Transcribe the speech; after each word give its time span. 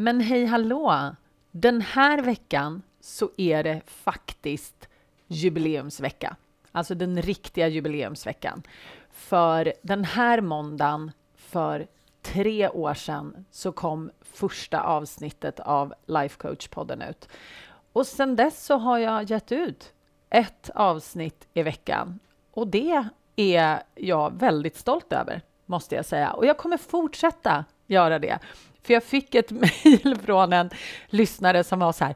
Men 0.00 0.20
hej 0.20 0.44
hallå! 0.44 1.14
Den 1.50 1.80
här 1.80 2.22
veckan 2.22 2.82
så 3.00 3.30
är 3.36 3.64
det 3.64 3.80
faktiskt 3.86 4.88
jubileumsvecka. 5.26 6.36
Alltså 6.72 6.94
den 6.94 7.22
riktiga 7.22 7.68
jubileumsveckan. 7.68 8.62
För 9.10 9.72
den 9.82 10.04
här 10.04 10.40
måndagen 10.40 11.12
för 11.34 11.86
tre 12.22 12.68
år 12.68 12.94
sedan 12.94 13.44
så 13.50 13.72
kom 13.72 14.10
första 14.20 14.82
avsnittet 14.82 15.60
av 15.60 15.94
Life 16.06 16.36
Coach-podden 16.38 17.10
ut. 17.10 17.28
Och 17.92 18.06
sedan 18.06 18.36
dess 18.36 18.64
så 18.64 18.76
har 18.76 18.98
jag 18.98 19.30
gett 19.30 19.52
ut 19.52 19.92
ett 20.30 20.70
avsnitt 20.74 21.48
i 21.54 21.62
veckan. 21.62 22.18
Och 22.50 22.66
det 22.66 23.04
är 23.36 23.82
jag 23.94 24.38
väldigt 24.38 24.76
stolt 24.76 25.12
över, 25.12 25.42
måste 25.66 25.94
jag 25.94 26.04
säga. 26.04 26.32
Och 26.32 26.46
jag 26.46 26.58
kommer 26.58 26.76
fortsätta 26.76 27.64
göra 27.86 28.18
det. 28.18 28.38
För 28.82 28.94
jag 28.94 29.04
fick 29.04 29.34
ett 29.34 29.50
mejl 29.84 30.18
från 30.24 30.52
en 30.52 30.70
lyssnare 31.06 31.64
som 31.64 31.78
var 31.78 31.92
så 31.92 32.04
här. 32.04 32.14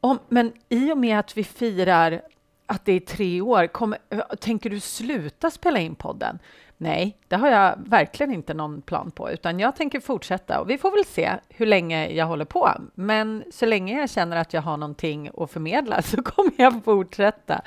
Om, 0.00 0.18
men 0.28 0.52
i 0.68 0.92
och 0.92 0.98
med 0.98 1.18
att 1.18 1.36
vi 1.36 1.44
firar 1.44 2.20
att 2.66 2.84
det 2.84 2.92
är 2.92 3.00
tre 3.00 3.40
år, 3.40 3.66
kommer, 3.66 3.98
tänker 4.36 4.70
du 4.70 4.80
sluta 4.80 5.50
spela 5.50 5.78
in 5.78 5.94
podden? 5.94 6.38
Nej, 6.78 7.16
det 7.28 7.36
har 7.36 7.48
jag 7.48 7.74
verkligen 7.86 8.32
inte 8.32 8.54
någon 8.54 8.82
plan 8.82 9.10
på, 9.10 9.30
utan 9.30 9.60
jag 9.60 9.76
tänker 9.76 10.00
fortsätta 10.00 10.60
och 10.60 10.70
vi 10.70 10.78
får 10.78 10.90
väl 10.90 11.04
se 11.04 11.32
hur 11.48 11.66
länge 11.66 12.08
jag 12.08 12.26
håller 12.26 12.44
på. 12.44 12.72
Men 12.94 13.44
så 13.50 13.66
länge 13.66 14.00
jag 14.00 14.10
känner 14.10 14.36
att 14.36 14.52
jag 14.52 14.62
har 14.62 14.76
någonting 14.76 15.30
att 15.36 15.50
förmedla 15.50 16.02
så 16.02 16.22
kommer 16.22 16.52
jag 16.56 16.84
fortsätta. 16.84 17.62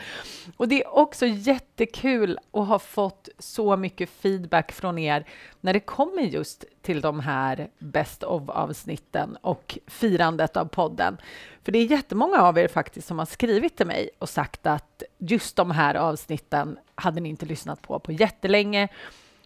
Och 0.58 0.68
det 0.68 0.84
är 0.84 0.96
också 0.98 1.26
jättekul 1.26 2.38
att 2.52 2.68
ha 2.68 2.80
fått 2.80 3.30
så 3.40 3.78
mycket 3.78 4.10
feedback 4.10 4.72
från 4.72 4.98
er 4.98 5.26
när 5.62 5.74
det 5.74 5.80
kommer 5.80 6.22
just 6.22 6.66
till 6.90 7.02
de 7.02 7.20
här 7.20 7.70
Best 7.80 8.24
of-avsnitten 8.24 9.38
och 9.42 9.78
firandet 9.88 10.58
av 10.58 10.66
podden. 10.66 11.18
För 11.64 11.72
det 11.72 11.80
är 11.80 11.86
jättemånga 11.86 12.42
av 12.42 12.58
er 12.58 12.68
faktiskt 12.68 13.08
som 13.08 13.20
har 13.20 13.26
skrivit 13.26 13.78
till 13.78 13.88
mig 13.88 14.10
och 14.20 14.30
sagt 14.30 14.68
att 14.68 15.04
just 15.18 15.56
de 15.56 15.72
här 15.72 15.96
avsnitten 15.96 16.78
hade 16.96 17.22
ni 17.22 17.30
inte 17.30 17.46
lyssnat 17.46 17.82
på 17.82 18.00
på 18.00 18.12
jättelänge, 18.12 18.88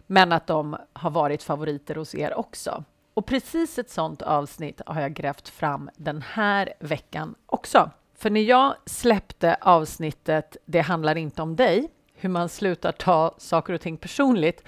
men 0.08 0.32
att 0.32 0.48
de 0.48 0.78
har 0.94 1.10
varit 1.10 1.44
favoriter 1.44 1.96
hos 1.96 2.16
er 2.16 2.34
också. 2.34 2.84
Och 3.14 3.26
precis 3.26 3.80
ett 3.80 3.90
sånt 3.90 4.22
avsnitt 4.22 4.82
har 4.86 5.02
jag 5.02 5.14
grävt 5.14 5.50
fram 5.50 5.90
den 5.96 6.22
här 6.22 6.74
veckan 6.80 7.36
också. 7.46 7.92
För 8.16 8.30
när 8.30 8.42
jag 8.42 8.76
släppte 8.86 9.58
avsnittet 9.62 10.58
Det 10.66 10.82
handlar 10.82 11.16
inte 11.16 11.42
om 11.42 11.56
dig, 11.56 11.90
hur 12.16 12.30
man 12.30 12.50
slutar 12.50 12.92
ta 12.92 13.36
saker 13.38 13.74
och 13.74 13.82
ting 13.82 13.98
personligt, 13.98 14.64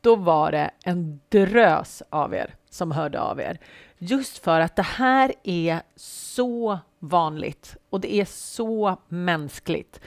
då 0.00 0.16
var 0.16 0.52
det 0.52 0.70
en 0.84 1.20
drös 1.28 2.02
av 2.10 2.34
er 2.34 2.54
som 2.70 2.92
hörde 2.92 3.20
av 3.20 3.40
er. 3.40 3.58
Just 3.98 4.38
för 4.38 4.60
att 4.60 4.76
det 4.76 4.82
här 4.82 5.32
är 5.42 5.80
så 5.96 6.78
vanligt 6.98 7.76
och 7.90 8.00
det 8.00 8.14
är 8.14 8.24
så 8.24 8.96
mänskligt 9.08 10.00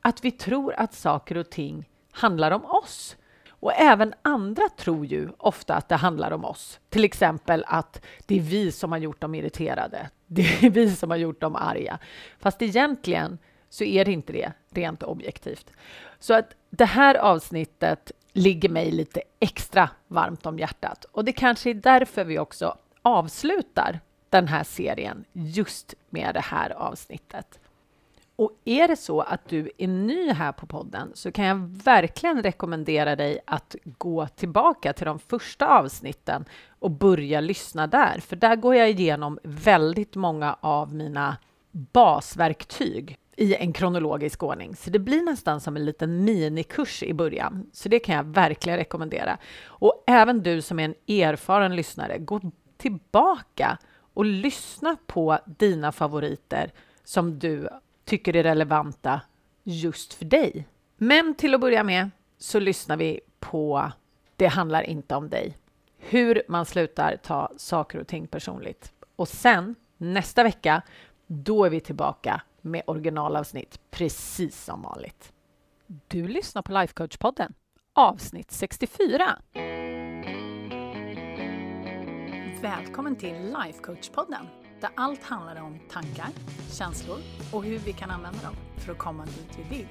att 0.00 0.24
vi 0.24 0.30
tror 0.30 0.74
att 0.76 0.94
saker 0.94 1.36
och 1.36 1.50
ting 1.50 1.88
handlar 2.12 2.50
om 2.50 2.64
oss. 2.64 3.16
Och 3.48 3.72
även 3.74 4.14
andra 4.22 4.68
tror 4.68 5.06
ju 5.06 5.28
ofta 5.38 5.74
att 5.74 5.88
det 5.88 5.96
handlar 5.96 6.30
om 6.30 6.44
oss. 6.44 6.80
Till 6.88 7.04
exempel 7.04 7.64
att 7.66 8.02
det 8.26 8.36
är 8.36 8.40
vi 8.40 8.72
som 8.72 8.92
har 8.92 8.98
gjort 8.98 9.20
dem 9.20 9.34
irriterade. 9.34 10.10
Det 10.26 10.64
är 10.64 10.70
vi 10.70 10.90
som 10.90 11.10
har 11.10 11.16
gjort 11.16 11.40
dem 11.40 11.56
arga. 11.56 11.98
Fast 12.38 12.62
egentligen 12.62 13.38
så 13.68 13.84
är 13.84 14.04
det 14.04 14.12
inte 14.12 14.32
det 14.32 14.52
rent 14.70 15.02
objektivt. 15.02 15.70
Så 16.18 16.34
att 16.34 16.54
det 16.70 16.84
här 16.84 17.14
avsnittet 17.14 18.12
ligger 18.32 18.68
mig 18.68 18.90
lite 18.90 19.22
extra 19.40 19.90
varmt 20.08 20.46
om 20.46 20.58
hjärtat. 20.58 21.04
Och 21.12 21.24
det 21.24 21.32
kanske 21.32 21.70
är 21.70 21.74
därför 21.74 22.24
vi 22.24 22.38
också 22.38 22.76
avslutar 23.02 24.00
den 24.30 24.48
här 24.48 24.64
serien 24.64 25.24
just 25.32 25.94
med 26.10 26.34
det 26.34 26.40
här 26.40 26.70
avsnittet. 26.70 27.58
Och 28.36 28.52
är 28.64 28.88
det 28.88 28.96
så 28.96 29.20
att 29.20 29.48
du 29.48 29.70
är 29.78 29.88
ny 29.88 30.32
här 30.32 30.52
på 30.52 30.66
podden 30.66 31.10
så 31.14 31.32
kan 31.32 31.44
jag 31.44 31.56
verkligen 31.84 32.42
rekommendera 32.42 33.16
dig 33.16 33.40
att 33.46 33.76
gå 33.84 34.26
tillbaka 34.26 34.92
till 34.92 35.06
de 35.06 35.18
första 35.18 35.66
avsnitten 35.66 36.44
och 36.78 36.90
börja 36.90 37.40
lyssna 37.40 37.86
där, 37.86 38.20
för 38.20 38.36
där 38.36 38.56
går 38.56 38.74
jag 38.74 38.90
igenom 38.90 39.38
väldigt 39.42 40.14
många 40.16 40.56
av 40.60 40.94
mina 40.94 41.36
basverktyg 41.70 43.18
i 43.40 43.54
en 43.54 43.72
kronologisk 43.72 44.42
ordning. 44.42 44.76
Så 44.76 44.90
det 44.90 44.98
blir 44.98 45.22
nästan 45.22 45.60
som 45.60 45.76
en 45.76 45.84
liten 45.84 46.24
minikurs 46.24 47.02
i 47.02 47.14
början. 47.14 47.70
Så 47.72 47.88
det 47.88 47.98
kan 47.98 48.14
jag 48.14 48.24
verkligen 48.24 48.78
rekommendera. 48.78 49.38
Och 49.64 50.04
även 50.06 50.42
du 50.42 50.62
som 50.62 50.78
är 50.78 50.84
en 50.84 50.94
erfaren 51.06 51.76
lyssnare, 51.76 52.18
gå 52.18 52.40
tillbaka 52.76 53.78
och 54.14 54.24
lyssna 54.24 54.96
på 55.06 55.38
dina 55.46 55.92
favoriter 55.92 56.72
som 57.04 57.38
du 57.38 57.68
tycker 58.04 58.36
är 58.36 58.42
relevanta 58.42 59.20
just 59.62 60.14
för 60.14 60.24
dig. 60.24 60.66
Men 60.96 61.34
till 61.34 61.54
att 61.54 61.60
börja 61.60 61.84
med 61.84 62.10
så 62.38 62.60
lyssnar 62.60 62.96
vi 62.96 63.20
på 63.38 63.92
Det 64.36 64.46
handlar 64.46 64.82
inte 64.82 65.14
om 65.14 65.28
dig. 65.28 65.56
Hur 65.98 66.42
man 66.48 66.66
slutar 66.66 67.16
ta 67.16 67.52
saker 67.56 67.98
och 67.98 68.06
ting 68.06 68.26
personligt. 68.26 68.92
Och 69.16 69.28
sen 69.28 69.74
nästa 69.96 70.42
vecka, 70.42 70.82
då 71.26 71.64
är 71.64 71.70
vi 71.70 71.80
tillbaka 71.80 72.42
med 72.62 72.82
originalavsnitt 72.86 73.80
precis 73.90 74.64
som 74.64 74.82
vanligt. 74.82 75.32
Du 75.86 76.28
lyssnar 76.28 76.62
på 76.62 76.72
Lifecoach-podden, 76.72 77.52
avsnitt 77.92 78.50
64. 78.50 79.38
Välkommen 82.62 83.16
till 83.16 83.34
Lifecoach-podden 83.34 84.46
där 84.80 84.90
allt 84.94 85.22
handlar 85.22 85.62
om 85.62 85.80
tankar, 85.90 86.28
känslor 86.70 87.18
och 87.52 87.64
hur 87.64 87.78
vi 87.78 87.92
kan 87.92 88.10
använda 88.10 88.42
dem 88.42 88.54
för 88.76 88.92
att 88.92 88.98
komma 88.98 89.24
dit 89.24 89.58
vi 89.58 89.76
vill. 89.76 89.88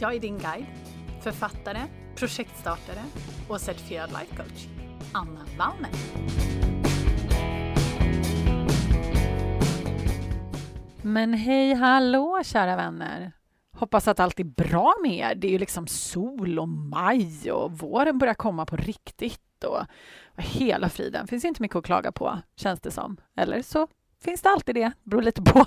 Jag 0.00 0.14
är 0.14 0.20
din 0.20 0.38
guide, 0.38 0.66
författare, 1.22 1.80
projektstartare 2.16 3.02
och 3.48 3.60
certifierad 3.60 4.10
lifecoach, 4.10 4.66
Anna 5.12 5.46
Wallner. 5.58 6.77
Men 11.08 11.34
hej 11.34 11.74
hallå 11.74 12.40
kära 12.44 12.76
vänner! 12.76 13.32
Hoppas 13.72 14.08
att 14.08 14.20
allt 14.20 14.40
är 14.40 14.44
bra 14.44 14.94
med 15.02 15.12
er. 15.12 15.34
Det 15.34 15.46
är 15.46 15.50
ju 15.50 15.58
liksom 15.58 15.86
sol 15.86 16.58
och 16.58 16.68
maj 16.68 17.52
och 17.52 17.78
våren 17.78 18.18
börjar 18.18 18.34
komma 18.34 18.66
på 18.66 18.76
riktigt 18.76 19.64
och 19.64 19.86
hela 20.36 20.88
friden. 20.88 21.26
Finns 21.26 21.44
inte 21.44 21.62
mycket 21.62 21.76
att 21.76 21.84
klaga 21.84 22.12
på, 22.12 22.38
känns 22.56 22.80
det 22.80 22.90
som. 22.90 23.16
Eller 23.36 23.62
så 23.62 23.88
finns 24.24 24.42
det 24.42 24.48
alltid 24.48 24.74
det. 24.74 24.92
Det 25.02 25.10
beror 25.10 25.22
lite 25.22 25.42
på, 25.42 25.66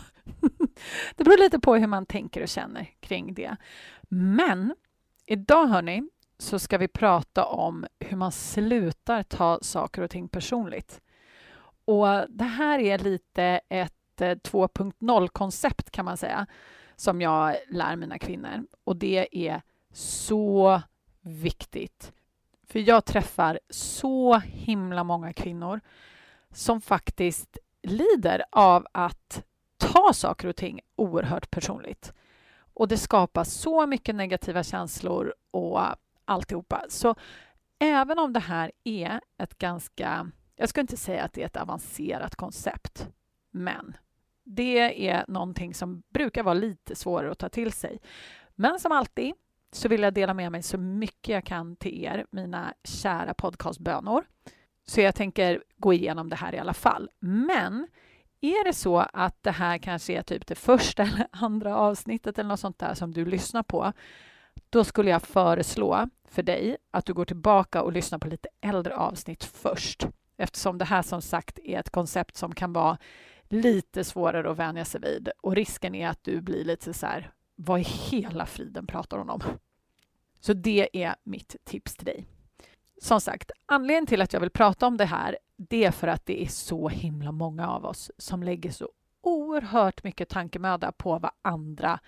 det 1.16 1.24
beror 1.24 1.38
lite 1.38 1.59
på 1.59 1.75
hur 1.75 1.88
man 1.88 2.06
tänker 2.06 2.41
och 2.41 2.50
känner 2.50 2.90
kring 3.00 3.34
det. 3.34 3.56
Men 4.09 4.75
idag, 5.25 5.68
hörni, 5.68 6.03
så 6.38 6.59
ska 6.59 6.78
vi 6.78 6.88
prata 6.88 7.46
om 7.46 7.85
hur 8.00 8.18
man 8.18 8.31
slutar 8.31 9.24
ta 9.24 9.59
saker 9.62 10.01
och 10.01 10.09
ting 10.09 10.28
personligt. 10.28 11.01
Och 11.85 12.07
det 12.30 12.44
här 12.44 12.80
är 12.80 12.97
lite 12.97 13.62
ett 13.69 14.00
Eh, 14.21 14.35
2.0-koncept 14.35 15.91
kan 15.91 16.05
man 16.05 16.17
säga, 16.17 16.47
som 16.95 17.21
jag 17.21 17.55
lär 17.69 17.95
mina 17.95 18.19
kvinnor. 18.19 18.65
Och 18.83 18.95
det 18.95 19.47
är 19.47 19.61
så 19.93 20.81
viktigt. 21.21 22.11
För 22.67 22.79
jag 22.79 23.05
träffar 23.05 23.59
så 23.69 24.37
himla 24.39 25.03
många 25.03 25.33
kvinnor 25.33 25.81
som 26.51 26.81
faktiskt 26.81 27.57
lider 27.83 28.43
av 28.51 28.87
att 28.91 29.43
ta 29.77 30.13
saker 30.13 30.47
och 30.47 30.55
ting 30.55 30.81
oerhört 30.95 31.51
personligt. 31.51 32.13
Och 32.73 32.88
det 32.88 32.97
skapar 32.97 33.43
så 33.43 33.88
mycket 33.88 34.15
negativa 34.15 34.63
känslor 34.63 35.33
och 35.51 35.81
alltihopa. 36.25 36.85
Så 36.89 37.15
även 37.79 38.19
om 38.19 38.33
det 38.33 38.39
här 38.39 38.71
är 38.83 39.21
ett 39.38 39.57
ganska, 39.57 40.31
jag 40.55 40.69
ska 40.69 40.81
inte 40.81 40.97
säga 40.97 41.23
att 41.23 41.33
det 41.33 41.41
är 41.41 41.45
ett 41.45 41.57
avancerat 41.57 42.35
koncept, 42.35 43.07
men 43.51 43.97
det 44.43 45.07
är 45.09 45.25
någonting 45.27 45.73
som 45.73 46.03
brukar 46.09 46.43
vara 46.43 46.53
lite 46.53 46.95
svårare 46.95 47.31
att 47.31 47.39
ta 47.39 47.49
till 47.49 47.71
sig. 47.71 47.99
Men 48.55 48.79
som 48.79 48.91
alltid 48.91 49.33
så 49.71 49.88
vill 49.88 50.01
jag 50.01 50.13
dela 50.13 50.33
med 50.33 50.51
mig 50.51 50.63
så 50.63 50.77
mycket 50.77 51.33
jag 51.33 51.45
kan 51.45 51.75
till 51.75 52.03
er, 52.03 52.25
mina 52.31 52.73
kära 52.83 53.33
podcastbönor. 53.33 54.23
Så 54.88 55.01
jag 55.01 55.15
tänker 55.15 55.63
gå 55.77 55.93
igenom 55.93 56.29
det 56.29 56.35
här 56.35 56.55
i 56.55 56.59
alla 56.59 56.73
fall. 56.73 57.09
Men 57.19 57.88
är 58.41 58.63
det 58.63 58.73
så 58.73 58.97
att 58.97 59.43
det 59.43 59.51
här 59.51 59.77
kanske 59.77 60.13
är 60.13 60.21
typ 60.21 60.47
det 60.47 60.55
första 60.55 61.03
eller 61.03 61.27
andra 61.31 61.77
avsnittet 61.77 62.39
eller 62.39 62.49
något 62.49 62.59
sånt 62.59 62.79
där 62.79 62.93
som 62.93 63.11
du 63.11 63.25
lyssnar 63.25 63.63
på, 63.63 63.93
då 64.69 64.83
skulle 64.83 65.09
jag 65.09 65.21
föreslå 65.21 66.09
för 66.29 66.43
dig 66.43 66.77
att 66.91 67.05
du 67.05 67.13
går 67.13 67.25
tillbaka 67.25 67.81
och 67.81 67.91
lyssnar 67.91 68.19
på 68.19 68.27
lite 68.27 68.49
äldre 68.61 68.95
avsnitt 68.95 69.43
först. 69.43 70.07
Eftersom 70.38 70.77
det 70.77 70.85
här 70.85 71.01
som 71.01 71.21
sagt 71.21 71.59
är 71.59 71.79
ett 71.79 71.89
koncept 71.89 72.38
som 72.38 72.55
kan 72.55 72.73
vara 72.73 72.97
lite 73.51 74.03
svårare 74.03 74.51
att 74.51 74.57
vänja 74.57 74.86
sig 74.86 75.01
vid 75.01 75.30
och 75.42 75.56
risken 75.56 75.95
är 75.95 76.07
att 76.07 76.24
du 76.24 76.42
blir 76.42 76.65
lite 76.65 76.94
så 76.94 77.06
här, 77.06 77.31
vad 77.56 77.80
i 77.80 77.83
hela 77.83 78.45
friden 78.45 78.88
pratar 78.88 79.18
hon 79.18 79.30
om? 79.30 79.42
Så 80.39 80.53
det 80.53 81.03
är 81.03 81.15
mitt 81.24 81.56
tips 81.63 81.95
till 81.95 82.06
dig. 82.06 82.27
Som 83.01 83.21
sagt, 83.21 83.51
anledningen 83.65 84.06
till 84.06 84.21
att 84.21 84.33
jag 84.33 84.39
vill 84.39 84.50
prata 84.50 84.88
om 84.88 84.98
det 84.98 85.06
här, 85.06 85.38
det 85.57 85.83
är 85.83 85.92
för 85.92 86.07
att 86.07 86.25
det 86.25 86.44
är 86.44 86.48
så 86.48 86.89
himla 86.89 87.31
många 87.31 87.69
av 87.69 87.86
oss 87.86 88.12
som 88.18 88.44
lägger 88.44 88.71
så 88.71 88.89
oerhört 89.21 90.03
mycket 90.03 90.30
tankemöda 90.30 90.92
på 90.92 91.19
vad 91.19 91.31
andra 91.42 92.00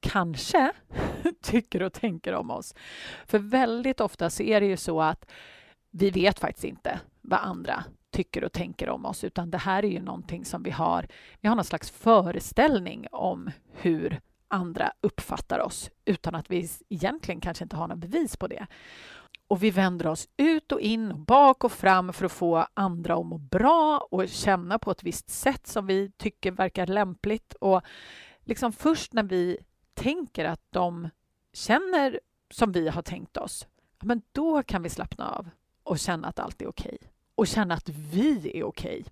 kanske 0.00 0.72
tycker 1.42 1.82
och 1.82 1.92
tänker 1.92 2.32
om 2.32 2.50
oss. 2.50 2.74
För 3.26 3.38
väldigt 3.38 4.00
ofta 4.00 4.30
så 4.30 4.42
är 4.42 4.60
det 4.60 4.66
ju 4.66 4.76
så 4.76 5.00
att 5.00 5.30
vi 5.90 6.10
vet 6.10 6.38
faktiskt 6.38 6.64
inte 6.64 7.00
vad 7.20 7.40
andra 7.40 7.84
tycker 8.16 8.44
och 8.44 8.52
tänker 8.52 8.88
om 8.88 9.06
oss, 9.06 9.24
utan 9.24 9.50
det 9.50 9.58
här 9.58 9.84
är 9.84 9.88
ju 9.88 10.00
någonting 10.00 10.44
som 10.44 10.62
vi 10.62 10.70
har. 10.70 11.06
Vi 11.40 11.48
har 11.48 11.56
någon 11.56 11.64
slags 11.64 11.90
föreställning 11.90 13.06
om 13.12 13.50
hur 13.72 14.20
andra 14.48 14.92
uppfattar 15.00 15.58
oss 15.58 15.90
utan 16.04 16.34
att 16.34 16.50
vi 16.50 16.68
egentligen 16.88 17.40
kanske 17.40 17.64
inte 17.64 17.76
har 17.76 17.88
något 17.88 17.98
bevis 17.98 18.36
på 18.36 18.46
det. 18.46 18.66
Och 19.48 19.62
vi 19.62 19.70
vänder 19.70 20.06
oss 20.06 20.28
ut 20.36 20.72
och 20.72 20.80
in 20.80 21.12
och 21.12 21.18
bak 21.18 21.64
och 21.64 21.72
fram 21.72 22.12
för 22.12 22.26
att 22.26 22.32
få 22.32 22.66
andra 22.74 23.14
att 23.14 23.26
må 23.26 23.38
bra 23.38 24.08
och 24.10 24.28
känna 24.28 24.78
på 24.78 24.90
ett 24.90 25.02
visst 25.02 25.30
sätt 25.30 25.66
som 25.66 25.86
vi 25.86 26.10
tycker 26.16 26.50
verkar 26.50 26.86
lämpligt. 26.86 27.54
Och 27.54 27.82
liksom 28.44 28.72
först 28.72 29.12
när 29.12 29.22
vi 29.22 29.58
tänker 29.94 30.44
att 30.44 30.62
de 30.70 31.08
känner 31.52 32.20
som 32.50 32.72
vi 32.72 32.88
har 32.88 33.02
tänkt 33.02 33.36
oss, 33.36 33.66
men 34.02 34.22
då 34.32 34.62
kan 34.62 34.82
vi 34.82 34.90
slappna 34.90 35.30
av 35.30 35.48
och 35.82 35.98
känna 35.98 36.28
att 36.28 36.38
allt 36.38 36.62
är 36.62 36.68
okej. 36.68 36.98
Och 37.36 37.46
känna 37.46 37.74
att 37.74 37.88
vi 37.88 38.50
är 38.54 38.64
okej. 38.64 39.04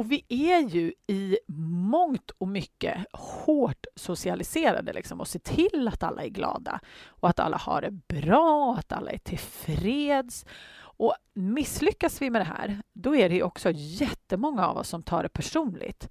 Och 0.00 0.12
vi 0.12 0.24
är 0.28 0.68
ju 0.68 0.92
i 1.06 1.38
mångt 1.46 2.30
och 2.30 2.48
mycket 2.48 3.06
hårt 3.12 3.86
socialiserade 3.96 4.92
liksom, 4.92 5.20
och 5.20 5.28
ser 5.28 5.38
till 5.38 5.88
att 5.88 6.02
alla 6.02 6.24
är 6.24 6.28
glada 6.28 6.80
och 7.06 7.28
att 7.28 7.40
alla 7.40 7.56
har 7.56 7.82
det 7.82 7.90
bra 7.90 8.70
och 8.70 8.78
att 8.78 8.92
alla 8.92 9.10
är 9.10 9.18
tillfreds. 9.18 10.46
Och 10.78 11.14
misslyckas 11.34 12.22
vi 12.22 12.30
med 12.30 12.40
det 12.40 12.44
här, 12.44 12.82
då 12.92 13.16
är 13.16 13.28
det 13.28 13.42
också 13.42 13.70
jättemånga 13.74 14.68
av 14.68 14.76
oss 14.76 14.88
som 14.88 15.02
tar 15.02 15.22
det 15.22 15.28
personligt. 15.28 16.08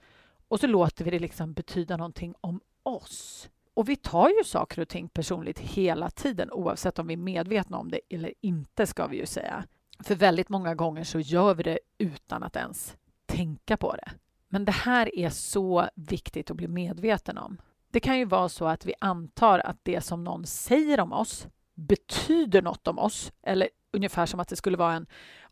Och 0.47 0.59
så 0.59 0.67
låter 0.67 1.05
vi 1.05 1.11
det 1.11 1.19
liksom 1.19 1.53
betyda 1.53 1.97
någonting 1.97 2.35
om 2.41 2.61
oss. 2.83 3.49
Och 3.73 3.89
vi 3.89 3.95
tar 3.95 4.29
ju 4.29 4.43
saker 4.43 4.81
och 4.81 4.89
ting 4.89 5.09
personligt 5.09 5.59
hela 5.59 6.09
tiden 6.09 6.51
oavsett 6.51 6.99
om 6.99 7.07
vi 7.07 7.13
är 7.13 7.17
medvetna 7.17 7.77
om 7.77 7.91
det 7.91 7.99
eller 8.09 8.33
inte, 8.41 8.87
ska 8.87 9.07
vi 9.07 9.17
ju 9.17 9.25
säga. 9.25 9.65
För 10.03 10.15
väldigt 10.15 10.49
många 10.49 10.75
gånger 10.75 11.03
så 11.03 11.19
gör 11.19 11.53
vi 11.53 11.63
det 11.63 11.79
utan 11.97 12.43
att 12.43 12.55
ens 12.55 12.97
tänka 13.25 13.77
på 13.77 13.95
det. 13.95 14.11
Men 14.47 14.65
det 14.65 14.71
här 14.71 15.15
är 15.19 15.29
så 15.29 15.89
viktigt 15.95 16.51
att 16.51 16.57
bli 16.57 16.67
medveten 16.67 17.37
om. 17.37 17.61
Det 17.91 17.99
kan 17.99 18.17
ju 18.17 18.25
vara 18.25 18.49
så 18.49 18.65
att 18.65 18.85
vi 18.85 18.93
antar 19.01 19.59
att 19.59 19.77
det 19.83 20.01
som 20.01 20.23
någon 20.23 20.45
säger 20.45 20.99
om 20.99 21.13
oss 21.13 21.47
betyder 21.75 22.61
något 22.61 22.87
om 22.87 22.99
oss, 22.99 23.31
eller 23.41 23.69
ungefär 23.91 24.25
som 24.25 24.39
att 24.39 24.47
det 24.47 24.55
skulle 24.55 24.77
vara 24.77 24.93
en 24.93 25.07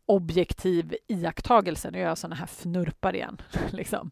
objektiv 0.06 0.96
iakttagelse. 1.08 1.92
Nu 1.92 2.00
gör 2.00 2.08
jag 2.08 2.18
sådana 2.18 2.36
här 2.36 2.48
fnurpar 2.48 3.16
igen. 3.16 3.42
liksom. 3.72 4.12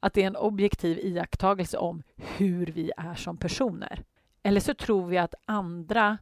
Att 0.00 0.14
det 0.14 0.22
är 0.22 0.26
en 0.26 0.36
objektiv 0.36 0.98
iakttagelse 0.98 1.78
om 1.78 2.02
hur 2.16 2.66
vi 2.66 2.92
är 2.96 3.14
som 3.14 3.36
personer. 3.36 4.04
Eller 4.42 4.60
så 4.60 4.74
tror 4.74 5.06
vi 5.06 5.18
att 5.18 5.34
andra, 5.44 6.18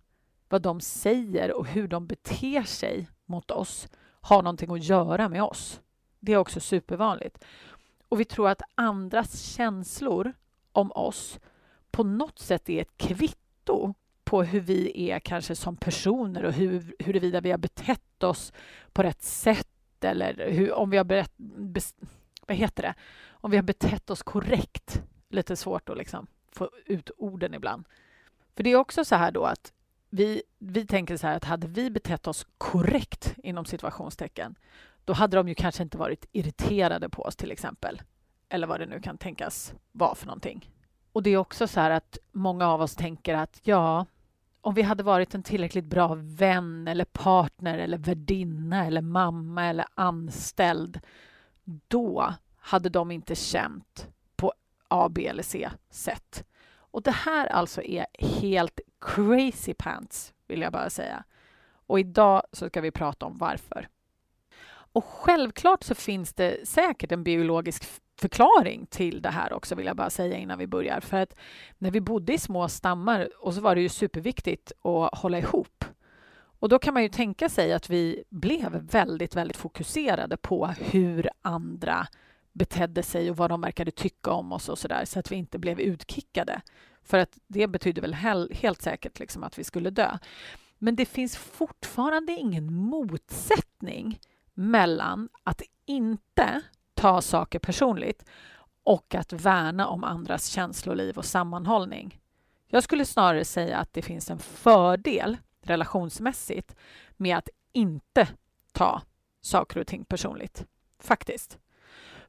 vad 0.48 0.62
de 0.62 0.80
säger 0.80 1.52
och 1.52 1.66
hur 1.66 1.88
de 1.88 2.06
beter 2.06 2.62
sig 2.62 3.08
mot 3.30 3.50
oss 3.50 3.88
har 4.20 4.42
någonting 4.42 4.72
att 4.72 4.84
göra 4.84 5.28
med 5.28 5.42
oss. 5.42 5.80
Det 6.20 6.32
är 6.32 6.36
också 6.36 6.60
supervanligt. 6.60 7.44
Och 8.08 8.20
vi 8.20 8.24
tror 8.24 8.48
att 8.48 8.62
andras 8.74 9.42
känslor 9.42 10.32
om 10.72 10.92
oss 10.92 11.38
på 11.90 12.04
något 12.04 12.38
sätt 12.38 12.68
är 12.68 12.80
ett 12.80 12.96
kvitto 12.96 13.94
på 14.24 14.42
hur 14.42 14.60
vi 14.60 15.10
är 15.10 15.18
kanske 15.18 15.56
som 15.56 15.76
personer 15.76 16.44
och 16.44 16.52
hur, 16.52 16.94
huruvida 16.98 17.40
vi 17.40 17.50
har 17.50 17.58
betett 17.58 18.22
oss 18.22 18.52
på 18.92 19.02
rätt 19.02 19.22
sätt 19.22 19.68
eller 20.00 20.50
hur, 20.50 20.72
om 20.72 20.90
vi 20.90 20.96
har 20.96 21.04
berett, 21.04 21.32
bes, 21.36 21.94
vad 22.46 22.56
heter 22.56 22.82
det? 22.82 22.94
Om 23.28 23.50
vi 23.50 23.56
har 23.56 23.64
betett 23.64 24.10
oss 24.10 24.22
korrekt. 24.22 25.02
Lite 25.28 25.56
svårt 25.56 25.88
att 25.88 25.96
liksom 25.96 26.26
få 26.52 26.70
ut 26.86 27.10
orden 27.16 27.54
ibland. 27.54 27.84
För 28.56 28.62
det 28.62 28.70
är 28.70 28.76
också 28.76 29.04
så 29.04 29.14
här 29.14 29.32
då 29.32 29.44
att 29.44 29.72
vi, 30.10 30.42
vi 30.58 30.86
tänker 30.86 31.16
så 31.16 31.26
här 31.26 31.36
att 31.36 31.44
hade 31.44 31.66
vi 31.66 31.90
betett 31.90 32.26
oss 32.26 32.46
korrekt 32.58 33.34
inom 33.42 33.64
situationstecken, 33.64 34.54
då 35.04 35.12
hade 35.12 35.36
de 35.36 35.48
ju 35.48 35.54
kanske 35.54 35.82
inte 35.82 35.98
varit 35.98 36.26
irriterade 36.32 37.08
på 37.08 37.22
oss 37.22 37.36
till 37.36 37.52
exempel. 37.52 38.02
Eller 38.48 38.66
vad 38.66 38.80
det 38.80 38.86
nu 38.86 39.00
kan 39.00 39.18
tänkas 39.18 39.74
vara 39.92 40.14
för 40.14 40.26
någonting. 40.26 40.70
Och 41.12 41.22
det 41.22 41.30
är 41.30 41.36
också 41.36 41.66
så 41.66 41.80
här 41.80 41.90
att 41.90 42.18
många 42.32 42.68
av 42.68 42.80
oss 42.80 42.94
tänker 42.94 43.34
att 43.34 43.60
ja, 43.62 44.06
om 44.60 44.74
vi 44.74 44.82
hade 44.82 45.02
varit 45.02 45.34
en 45.34 45.42
tillräckligt 45.42 45.84
bra 45.84 46.14
vän 46.18 46.88
eller 46.88 47.04
partner 47.04 47.78
eller 47.78 47.98
värdinna 47.98 48.86
eller 48.86 49.02
mamma 49.02 49.66
eller 49.66 49.86
anställd, 49.94 51.00
då 51.64 52.34
hade 52.56 52.88
de 52.88 53.10
inte 53.10 53.34
känt 53.34 54.08
på 54.36 54.52
A, 54.88 55.08
B 55.08 55.26
eller 55.26 55.42
C 55.42 55.70
sätt. 55.90 56.44
Och 56.90 57.02
det 57.02 57.10
här 57.10 57.46
alltså 57.46 57.82
är 57.82 58.06
helt 58.19 58.81
crazy 59.00 59.75
pants, 59.75 60.34
vill 60.46 60.60
jag 60.60 60.72
bara 60.72 60.90
säga. 60.90 61.25
Och 61.87 62.00
idag 62.00 62.42
så 62.52 62.69
ska 62.69 62.81
vi 62.81 62.90
prata 62.90 63.26
om 63.26 63.38
varför. 63.38 63.88
Och 64.92 65.04
självklart 65.04 65.84
så 65.84 65.94
finns 65.94 66.34
det 66.34 66.69
säkert 66.69 67.12
en 67.12 67.25
biologisk 67.25 67.84
förklaring 68.20 68.87
till 68.87 69.22
det 69.22 69.28
här 69.28 69.52
också, 69.52 69.75
vill 69.75 69.87
jag 69.87 69.96
bara 69.96 70.10
säga 70.10 70.37
innan 70.37 70.58
vi 70.58 70.66
börjar. 70.66 71.00
För 71.00 71.16
att 71.16 71.37
när 71.78 71.90
vi 71.90 72.00
bodde 72.00 72.32
i 72.32 72.38
små 72.38 72.69
stammar 72.69 73.28
och 73.38 73.54
så 73.54 73.60
var 73.60 73.75
det 73.75 73.81
ju 73.81 73.88
superviktigt 73.88 74.72
att 74.82 75.19
hålla 75.19 75.38
ihop. 75.38 75.84
Och 76.60 76.69
då 76.69 76.78
kan 76.78 76.94
man 76.94 77.02
ju 77.02 77.08
tänka 77.08 77.48
sig 77.48 77.72
att 77.72 77.90
vi 77.90 78.25
blev 78.28 78.72
väldigt, 78.72 79.37
väldigt 79.37 79.56
fokuserade 79.56 80.37
på 80.37 80.66
hur 80.66 81.31
andra 81.42 82.06
betedde 82.52 83.02
sig 83.02 83.31
och 83.31 83.37
vad 83.37 83.50
de 83.50 83.61
verkade 83.61 83.91
tycka 83.91 84.31
om 84.31 84.52
oss 84.52 84.69
och 84.69 84.79
så 84.79 84.88
där, 84.88 85.05
så 85.05 85.19
att 85.19 85.32
vi 85.32 85.37
inte 85.37 85.58
blev 85.58 85.81
utkickade. 85.81 86.61
För 87.02 87.19
att 87.19 87.38
det 87.47 87.67
betydde 87.67 88.00
väl 88.00 88.14
helt 88.52 88.82
säkert 88.82 89.19
liksom 89.19 89.44
att 89.44 89.58
vi 89.58 89.64
skulle 89.64 89.91
dö. 89.91 90.19
Men 90.79 90.97
det 90.97 91.06
finns 91.06 91.37
fortfarande 91.37 92.32
ingen 92.32 92.75
motsättning 92.75 94.20
mellan 94.55 95.29
att 95.44 95.62
inte 95.87 96.62
ta 96.94 97.23
saker 97.23 97.58
personligt 97.58 98.25
och 98.82 99.14
att 99.14 99.32
värna 99.32 99.87
om 99.87 100.05
andras 100.05 100.47
känsloliv 100.47 101.19
och 101.19 101.25
sammanhållning. 101.25 102.20
Jag 102.69 102.82
skulle 102.82 103.05
snarare 103.05 103.44
säga 103.44 103.79
att 103.79 103.93
det 103.93 104.02
finns 104.02 104.31
en 104.31 104.38
fördel 104.38 105.37
relationsmässigt 105.62 106.76
med 107.17 107.37
att 107.37 107.49
inte 107.73 108.29
ta 108.73 109.02
saker 109.41 109.81
och 109.81 109.87
ting 109.87 110.05
personligt. 110.05 110.67
Faktiskt. 110.99 111.58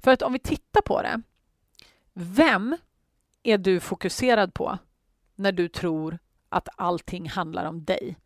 För 0.04 0.12
att 0.12 0.22
om 0.22 0.34
vi 0.34 0.40
tittar 0.40 0.82
på 0.82 1.02
det. 1.02 1.22
Vem 2.14 2.78
är 3.44 3.58
du 3.58 3.80
fokuserad 3.80 4.54
på 4.54 4.78
när 5.36 5.52
du 5.52 5.68
tror 5.68 6.20
att 6.50 6.70
allting 6.76 7.30
handlar 7.30 7.66
om 7.66 7.84
dig? 7.84 8.18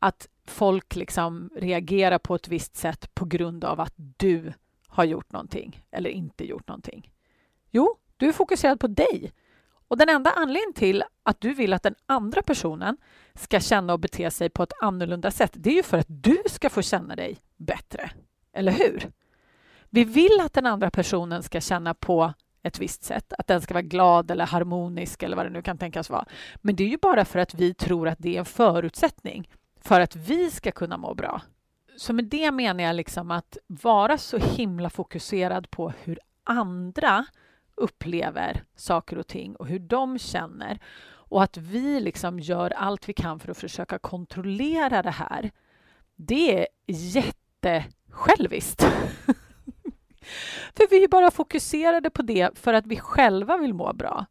Att 0.00 0.28
folk 0.44 0.96
liksom 0.96 1.50
reagerar 1.56 2.18
på 2.18 2.34
ett 2.34 2.48
visst 2.48 2.76
sätt 2.76 3.14
på 3.14 3.24
grund 3.24 3.64
av 3.64 3.80
att 3.80 3.94
du 3.96 4.52
har 4.86 5.04
gjort 5.04 5.32
någonting 5.32 5.84
eller 5.90 6.10
inte 6.10 6.44
gjort 6.44 6.68
någonting. 6.68 7.12
Jo, 7.70 7.96
du 8.16 8.28
är 8.28 8.32
fokuserad 8.32 8.80
på 8.80 8.86
dig. 8.86 9.32
Och 9.88 9.98
den 9.98 10.08
enda 10.08 10.30
anledningen 10.30 10.72
till 10.72 11.04
att 11.22 11.40
du 11.40 11.54
vill 11.54 11.72
att 11.72 11.82
den 11.82 11.94
andra 12.06 12.42
personen 12.42 12.96
ska 13.34 13.60
känna 13.60 13.92
och 13.92 14.00
bete 14.00 14.30
sig 14.30 14.50
på 14.50 14.62
ett 14.62 14.72
annorlunda 14.80 15.30
sätt, 15.30 15.52
det 15.54 15.70
är 15.70 15.74
ju 15.74 15.82
för 15.82 15.98
att 15.98 16.06
du 16.08 16.38
ska 16.46 16.70
få 16.70 16.82
känna 16.82 17.16
dig 17.16 17.38
bättre. 17.56 18.10
Eller 18.52 18.72
hur? 18.72 19.10
Vi 19.90 20.04
vill 20.04 20.40
att 20.40 20.52
den 20.52 20.66
andra 20.66 20.90
personen 20.90 21.42
ska 21.42 21.60
känna 21.60 21.94
på 21.94 22.32
ett 22.62 22.78
visst 22.78 23.04
sätt, 23.04 23.32
att 23.38 23.46
den 23.46 23.60
ska 23.60 23.74
vara 23.74 23.82
glad 23.82 24.30
eller 24.30 24.46
harmonisk 24.46 25.22
eller 25.22 25.36
vad 25.36 25.46
det 25.46 25.50
nu 25.50 25.62
kan 25.62 25.78
tänkas 25.78 26.10
vara. 26.10 26.24
Men 26.56 26.76
det 26.76 26.84
är 26.84 26.88
ju 26.88 26.98
bara 27.02 27.24
för 27.24 27.38
att 27.38 27.54
vi 27.54 27.74
tror 27.74 28.08
att 28.08 28.18
det 28.18 28.36
är 28.36 28.38
en 28.38 28.44
förutsättning 28.44 29.50
för 29.80 30.00
att 30.00 30.16
vi 30.16 30.50
ska 30.50 30.70
kunna 30.70 30.96
må 30.96 31.14
bra. 31.14 31.42
Så 31.96 32.12
med 32.12 32.24
det 32.24 32.50
menar 32.50 32.84
jag 32.84 32.96
liksom 32.96 33.30
att 33.30 33.58
vara 33.66 34.18
så 34.18 34.38
himla 34.38 34.90
fokuserad 34.90 35.70
på 35.70 35.92
hur 36.04 36.18
andra 36.44 37.26
upplever 37.74 38.64
saker 38.76 39.18
och 39.18 39.26
ting 39.26 39.56
och 39.56 39.66
hur 39.66 39.78
de 39.78 40.18
känner 40.18 40.78
och 41.28 41.42
att 41.42 41.56
vi 41.56 42.00
liksom 42.00 42.40
gör 42.40 42.70
allt 42.70 43.08
vi 43.08 43.12
kan 43.12 43.40
för 43.40 43.50
att 43.50 43.58
försöka 43.58 43.98
kontrollera 43.98 45.02
det 45.02 45.10
här. 45.10 45.50
Det 46.16 46.60
är 46.60 46.66
jättesjälviskt. 46.86 48.86
för 50.74 50.90
vi 50.90 51.04
är 51.04 51.08
bara 51.08 51.30
fokuserade 51.30 52.10
på 52.10 52.22
det 52.22 52.58
för 52.58 52.74
att 52.74 52.86
vi 52.86 52.96
själva 52.96 53.56
vill 53.56 53.74
må 53.74 53.92
bra 53.92 54.26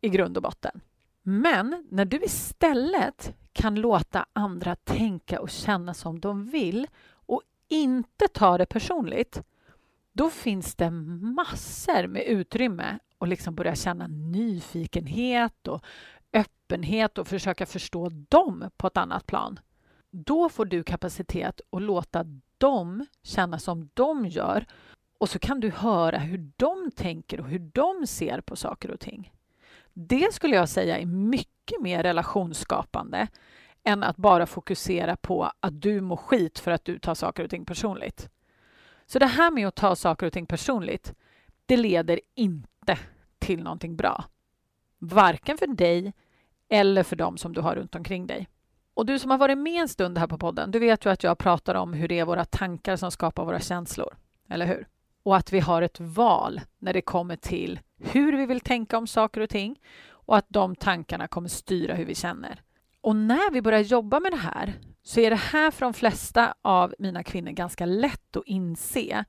i 0.00 0.08
grund 0.08 0.36
och 0.36 0.42
botten. 0.42 0.80
Men 1.22 1.86
när 1.90 2.04
du 2.04 2.24
istället 2.24 3.34
kan 3.52 3.74
låta 3.74 4.26
andra 4.32 4.76
tänka 4.76 5.40
och 5.40 5.50
känna 5.50 5.94
som 5.94 6.20
de 6.20 6.46
vill 6.46 6.86
och 7.12 7.42
inte 7.68 8.28
ta 8.28 8.58
det 8.58 8.66
personligt, 8.66 9.42
då 10.12 10.30
finns 10.30 10.74
det 10.74 10.90
massor 10.90 12.06
med 12.06 12.22
utrymme 12.22 12.98
att 13.18 13.28
liksom 13.28 13.54
börja 13.54 13.74
känna 13.74 14.06
nyfikenhet 14.06 15.68
och 15.68 15.84
öppenhet 16.32 17.18
och 17.18 17.28
försöka 17.28 17.66
förstå 17.66 18.08
dem 18.08 18.70
på 18.76 18.86
ett 18.86 18.96
annat 18.96 19.26
plan. 19.26 19.60
Då 20.10 20.48
får 20.48 20.64
du 20.64 20.82
kapacitet 20.82 21.60
att 21.72 21.82
låta 21.82 22.24
dem 22.58 23.06
känna 23.22 23.58
som 23.58 23.90
de 23.94 24.26
gör 24.26 24.66
och 25.20 25.28
så 25.28 25.38
kan 25.38 25.60
du 25.60 25.70
höra 25.70 26.18
hur 26.18 26.50
de 26.56 26.90
tänker 26.90 27.40
och 27.40 27.48
hur 27.48 27.58
de 27.58 28.06
ser 28.06 28.40
på 28.40 28.56
saker 28.56 28.90
och 28.90 29.00
ting. 29.00 29.32
Det 29.92 30.34
skulle 30.34 30.56
jag 30.56 30.68
säga 30.68 30.98
är 30.98 31.06
mycket 31.06 31.80
mer 31.80 32.02
relationsskapande 32.02 33.28
än 33.84 34.02
att 34.02 34.16
bara 34.16 34.46
fokusera 34.46 35.16
på 35.16 35.52
att 35.60 35.82
du 35.82 36.00
mår 36.00 36.16
skit 36.16 36.58
för 36.58 36.70
att 36.70 36.84
du 36.84 36.98
tar 36.98 37.14
saker 37.14 37.44
och 37.44 37.50
ting 37.50 37.64
personligt. 37.64 38.30
Så 39.06 39.18
det 39.18 39.26
här 39.26 39.50
med 39.50 39.68
att 39.68 39.74
ta 39.74 39.96
saker 39.96 40.26
och 40.26 40.32
ting 40.32 40.46
personligt, 40.46 41.14
det 41.66 41.76
leder 41.76 42.20
inte 42.34 42.98
till 43.38 43.62
någonting 43.62 43.96
bra. 43.96 44.24
Varken 44.98 45.58
för 45.58 45.66
dig 45.66 46.12
eller 46.68 47.02
för 47.02 47.16
dem 47.16 47.36
som 47.36 47.52
du 47.52 47.60
har 47.60 47.74
runt 47.76 47.94
omkring 47.94 48.26
dig. 48.26 48.48
Och 48.94 49.06
du 49.06 49.18
som 49.18 49.30
har 49.30 49.38
varit 49.38 49.58
med 49.58 49.80
en 49.80 49.88
stund 49.88 50.18
här 50.18 50.26
på 50.26 50.38
podden, 50.38 50.70
du 50.70 50.78
vet 50.78 51.06
ju 51.06 51.10
att 51.10 51.22
jag 51.22 51.38
pratar 51.38 51.74
om 51.74 51.92
hur 51.92 52.08
det 52.08 52.18
är 52.18 52.24
våra 52.24 52.44
tankar 52.44 52.96
som 52.96 53.10
skapar 53.10 53.44
våra 53.44 53.60
känslor, 53.60 54.16
eller 54.48 54.66
hur? 54.66 54.86
Och 55.22 55.36
att 55.36 55.52
vi 55.52 55.60
har 55.60 55.82
ett 55.82 56.00
val 56.00 56.60
när 56.78 56.92
det 56.92 57.02
kommer 57.02 57.36
till 57.36 57.80
hur 57.98 58.36
vi 58.36 58.46
vill 58.46 58.60
tänka 58.60 58.98
om 58.98 59.06
saker 59.06 59.40
och 59.40 59.50
ting 59.50 59.80
och 60.10 60.36
att 60.36 60.46
de 60.48 60.76
tankarna 60.76 61.28
kommer 61.28 61.48
styra 61.48 61.94
hur 61.94 62.04
vi 62.04 62.14
känner. 62.14 62.62
Och 63.00 63.16
när 63.16 63.52
vi 63.52 63.62
börjar 63.62 63.80
jobba 63.80 64.20
med 64.20 64.32
det 64.32 64.36
här 64.36 64.74
så 65.02 65.20
är 65.20 65.30
det 65.30 65.36
här 65.36 65.70
för 65.70 65.86
de 65.86 65.94
flesta 65.94 66.54
av 66.62 66.94
mina 66.98 67.22
kvinnor 67.22 67.50
ganska 67.50 67.86
lätt 67.86 68.36
att 68.36 68.46
inse 68.46 69.24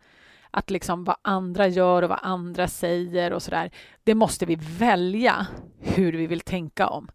att 0.51 0.69
liksom 0.69 1.03
vad 1.03 1.15
andra 1.21 1.67
gör 1.67 2.01
och 2.01 2.10
vad 2.10 2.19
andra 2.21 2.67
säger 2.67 3.33
och 3.33 3.43
sådär, 3.43 3.71
det 4.03 4.15
måste 4.15 4.45
vi 4.45 4.55
välja 4.55 5.48
hur 5.79 6.13
vi 6.13 6.27
vill 6.27 6.41
tänka 6.41 6.88
om. 6.88 7.10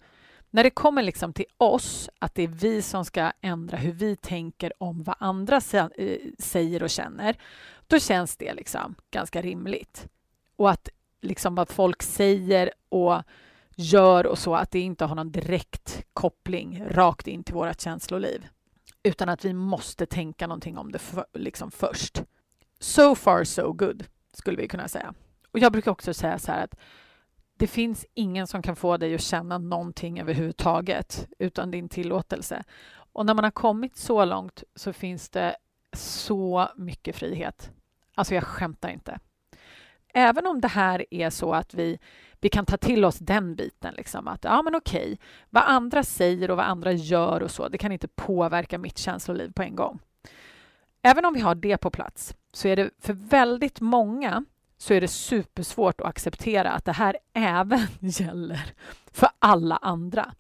När 0.51 0.65
det 0.65 0.71
kommer 0.71 1.03
liksom 1.03 1.33
till 1.33 1.47
oss, 1.57 2.11
att 2.19 2.35
det 2.35 2.43
är 2.43 2.49
vi 2.49 2.83
som 2.83 3.05
ska 3.05 3.33
ändra 3.41 3.77
hur 3.77 3.93
vi 3.93 4.17
tänker 4.17 4.73
om 4.83 5.03
vad 5.03 5.17
andra 5.19 5.57
eh, 5.57 6.19
säger 6.39 6.83
och 6.83 6.91
känner, 6.91 7.37
då 7.87 7.99
känns 7.99 8.37
det 8.37 8.55
liksom 8.55 8.95
ganska 9.11 9.43
rimligt. 9.43 10.09
Och 10.57 10.71
att 10.71 10.89
liksom 11.21 11.55
vad 11.55 11.69
folk 11.69 12.03
säger 12.03 12.71
och 12.89 13.23
gör 13.77 14.27
och 14.27 14.39
så, 14.39 14.55
att 14.55 14.71
det 14.71 14.81
inte 14.81 15.05
har 15.05 15.15
någon 15.15 15.33
direkt 15.33 16.05
koppling 16.13 16.85
rakt 16.91 17.27
in 17.27 17.45
till 17.45 17.55
vårt 17.55 17.81
känsloliv. 17.81 18.47
Utan 19.03 19.29
att 19.29 19.45
vi 19.45 19.53
måste 19.53 20.07
tänka 20.07 20.47
någonting 20.47 20.79
om 20.79 20.93
det 20.93 20.99
för, 20.99 21.27
liksom 21.33 21.71
först. 21.71 22.23
So 22.79 23.15
far 23.15 23.45
so 23.45 23.73
good, 23.73 24.05
skulle 24.33 24.57
vi 24.57 24.69
kunna 24.69 24.89
säga. 24.89 25.15
Och 25.53 25.59
jag 25.59 25.73
brukar 25.73 25.91
också 25.91 26.15
säga 26.15 26.39
så 26.39 26.53
här 26.53 26.65
att 26.65 26.75
det 27.59 27.67
finns 27.67 28.07
ingen 28.15 28.47
som 28.47 28.63
kan 28.63 28.77
få 28.77 28.97
dig 28.97 29.15
att 29.15 29.21
känna 29.21 29.59
någonting 29.59 30.21
överhuvudtaget 30.21 31.29
utan 31.39 31.71
din 31.71 31.89
tillåtelse. 31.89 32.65
Och 33.13 33.27
när 33.27 33.35
man 33.35 33.45
har 33.45 33.51
kommit 33.51 33.97
så 33.97 34.25
långt 34.25 34.63
så 34.75 34.93
finns 34.93 35.31
det 35.31 35.57
så 35.97 36.69
mycket 36.77 37.17
frihet. 37.17 37.71
Alltså, 38.17 38.35
jag 38.35 38.45
skämtar 38.45 38.89
inte. 38.89 39.19
Även 40.15 40.47
om 40.47 40.61
det 40.61 40.69
här 40.69 41.05
är 41.11 41.31
så 41.31 41.53
att 41.55 41.75
vi, 41.75 41.99
vi 42.41 42.49
kan 42.49 42.67
ta 42.67 42.77
till 42.77 43.05
oss 43.05 43.19
den 43.19 43.57
biten, 43.57 43.95
liksom, 43.95 44.29
att 44.29 44.45
ja 44.45 44.63
men 44.63 44.75
okej, 44.75 45.19
vad 45.51 45.63
andra 45.67 46.03
säger 46.03 46.51
och 46.51 46.57
vad 46.57 46.67
andra 46.67 46.93
gör 46.93 47.43
och 47.43 47.51
så, 47.51 47.69
det 47.69 47.79
kan 47.79 47.93
inte 47.93 48.09
påverka 48.09 48.79
mitt 48.79 48.99
känsloliv 48.99 49.53
på 49.53 49.63
en 49.63 49.77
gång. 49.77 49.99
Även 51.03 51.25
om 51.25 51.35
vi 51.35 51.41
har 51.41 51.55
det 51.55 51.77
på 51.77 51.91
plats 51.91 52.37
så 52.53 52.69
är 52.69 52.77
det 52.77 52.91
för 53.01 53.13
väldigt 53.13 53.81
många 53.81 54.45
så 54.79 54.95
är 54.95 55.01
det 55.01 55.09
supersvårt 55.09 56.01
att 56.01 56.07
acceptera 56.07 56.71
att 56.71 56.85
det 56.85 56.93
här 56.93 57.17
även 57.33 57.87
gäller 58.01 58.75
för 59.13 59.29
alla 59.39 59.77
andra. 59.77 60.35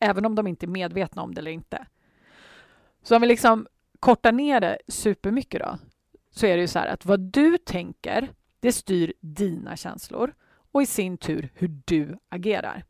Även 0.00 0.24
om 0.26 0.34
de 0.34 0.46
inte 0.46 0.66
är 0.66 0.68
medvetna 0.68 1.22
om 1.22 1.34
det 1.34 1.40
eller 1.40 1.50
inte. 1.50 1.86
Så 3.02 3.16
om 3.16 3.22
vi 3.22 3.28
liksom 3.28 3.66
kortar 4.00 4.32
ner 4.32 4.60
det 4.60 4.78
supermycket 4.88 5.60
då, 5.60 5.78
så 6.34 6.46
är 6.46 6.56
det 6.56 6.60
ju 6.60 6.68
så 6.68 6.78
här 6.78 6.86
att 6.86 7.06
vad 7.06 7.20
du 7.20 7.58
tänker, 7.58 8.32
det 8.60 8.72
styr 8.72 9.12
dina 9.20 9.76
känslor 9.76 10.34
och 10.72 10.82
i 10.82 10.86
sin 10.86 11.18
tur 11.18 11.52
hur 11.54 11.80
du 11.84 12.18
agerar. 12.28 12.84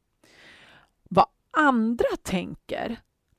Vad 1.02 1.26
andra 1.50 2.16
tänker, 2.22 2.96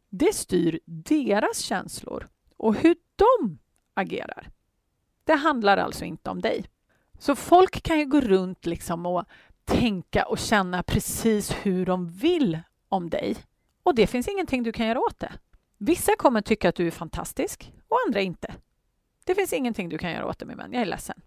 det 0.09 0.35
styr 0.35 0.79
deras 0.85 1.59
känslor 1.59 2.29
och 2.57 2.75
hur 2.75 2.95
de 3.15 3.59
agerar. 3.93 4.49
Det 5.23 5.33
handlar 5.33 5.77
alltså 5.77 6.05
inte 6.05 6.29
om 6.29 6.41
dig. 6.41 6.65
Så 7.19 7.35
folk 7.35 7.83
kan 7.83 7.99
ju 7.99 8.05
gå 8.05 8.21
runt 8.21 8.65
liksom 8.65 9.05
och 9.05 9.25
tänka 9.65 10.25
och 10.25 10.37
känna 10.37 10.83
precis 10.83 11.51
hur 11.51 11.85
de 11.85 12.09
vill 12.09 12.59
om 12.89 13.09
dig. 13.09 13.35
Och 13.83 13.95
det 13.95 14.07
finns 14.07 14.27
ingenting 14.27 14.63
du 14.63 14.71
kan 14.71 14.87
göra 14.87 14.99
åt 14.99 15.19
det. 15.19 15.31
Vissa 15.77 16.15
kommer 16.15 16.41
tycka 16.41 16.69
att 16.69 16.75
du 16.75 16.87
är 16.87 16.91
fantastisk 16.91 17.73
och 17.87 17.97
andra 18.07 18.21
inte. 18.21 18.53
Det 19.25 19.35
finns 19.35 19.53
ingenting 19.53 19.89
du 19.89 19.97
kan 19.97 20.11
göra 20.11 20.25
åt 20.25 20.39
det 20.39 20.45
min 20.45 20.57
vän, 20.57 20.73
jag 20.73 20.81
är 20.81 20.85
ledsen. 20.85 21.21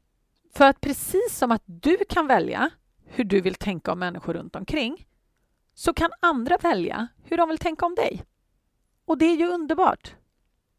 För 0.54 0.64
att 0.64 0.80
precis 0.80 1.38
som 1.38 1.52
att 1.52 1.62
du 1.66 1.96
kan 2.08 2.26
välja 2.26 2.70
hur 3.04 3.24
du 3.24 3.40
vill 3.40 3.54
tänka 3.54 3.92
om 3.92 3.98
människor 3.98 4.34
runt 4.34 4.56
omkring 4.56 5.06
så 5.74 5.94
kan 5.94 6.10
andra 6.20 6.56
välja 6.56 7.08
hur 7.24 7.36
de 7.36 7.48
vill 7.48 7.58
tänka 7.58 7.86
om 7.86 7.94
dig. 7.94 8.24
Och 9.04 9.18
det 9.18 9.24
är 9.24 9.36
ju 9.36 9.46
underbart. 9.46 10.14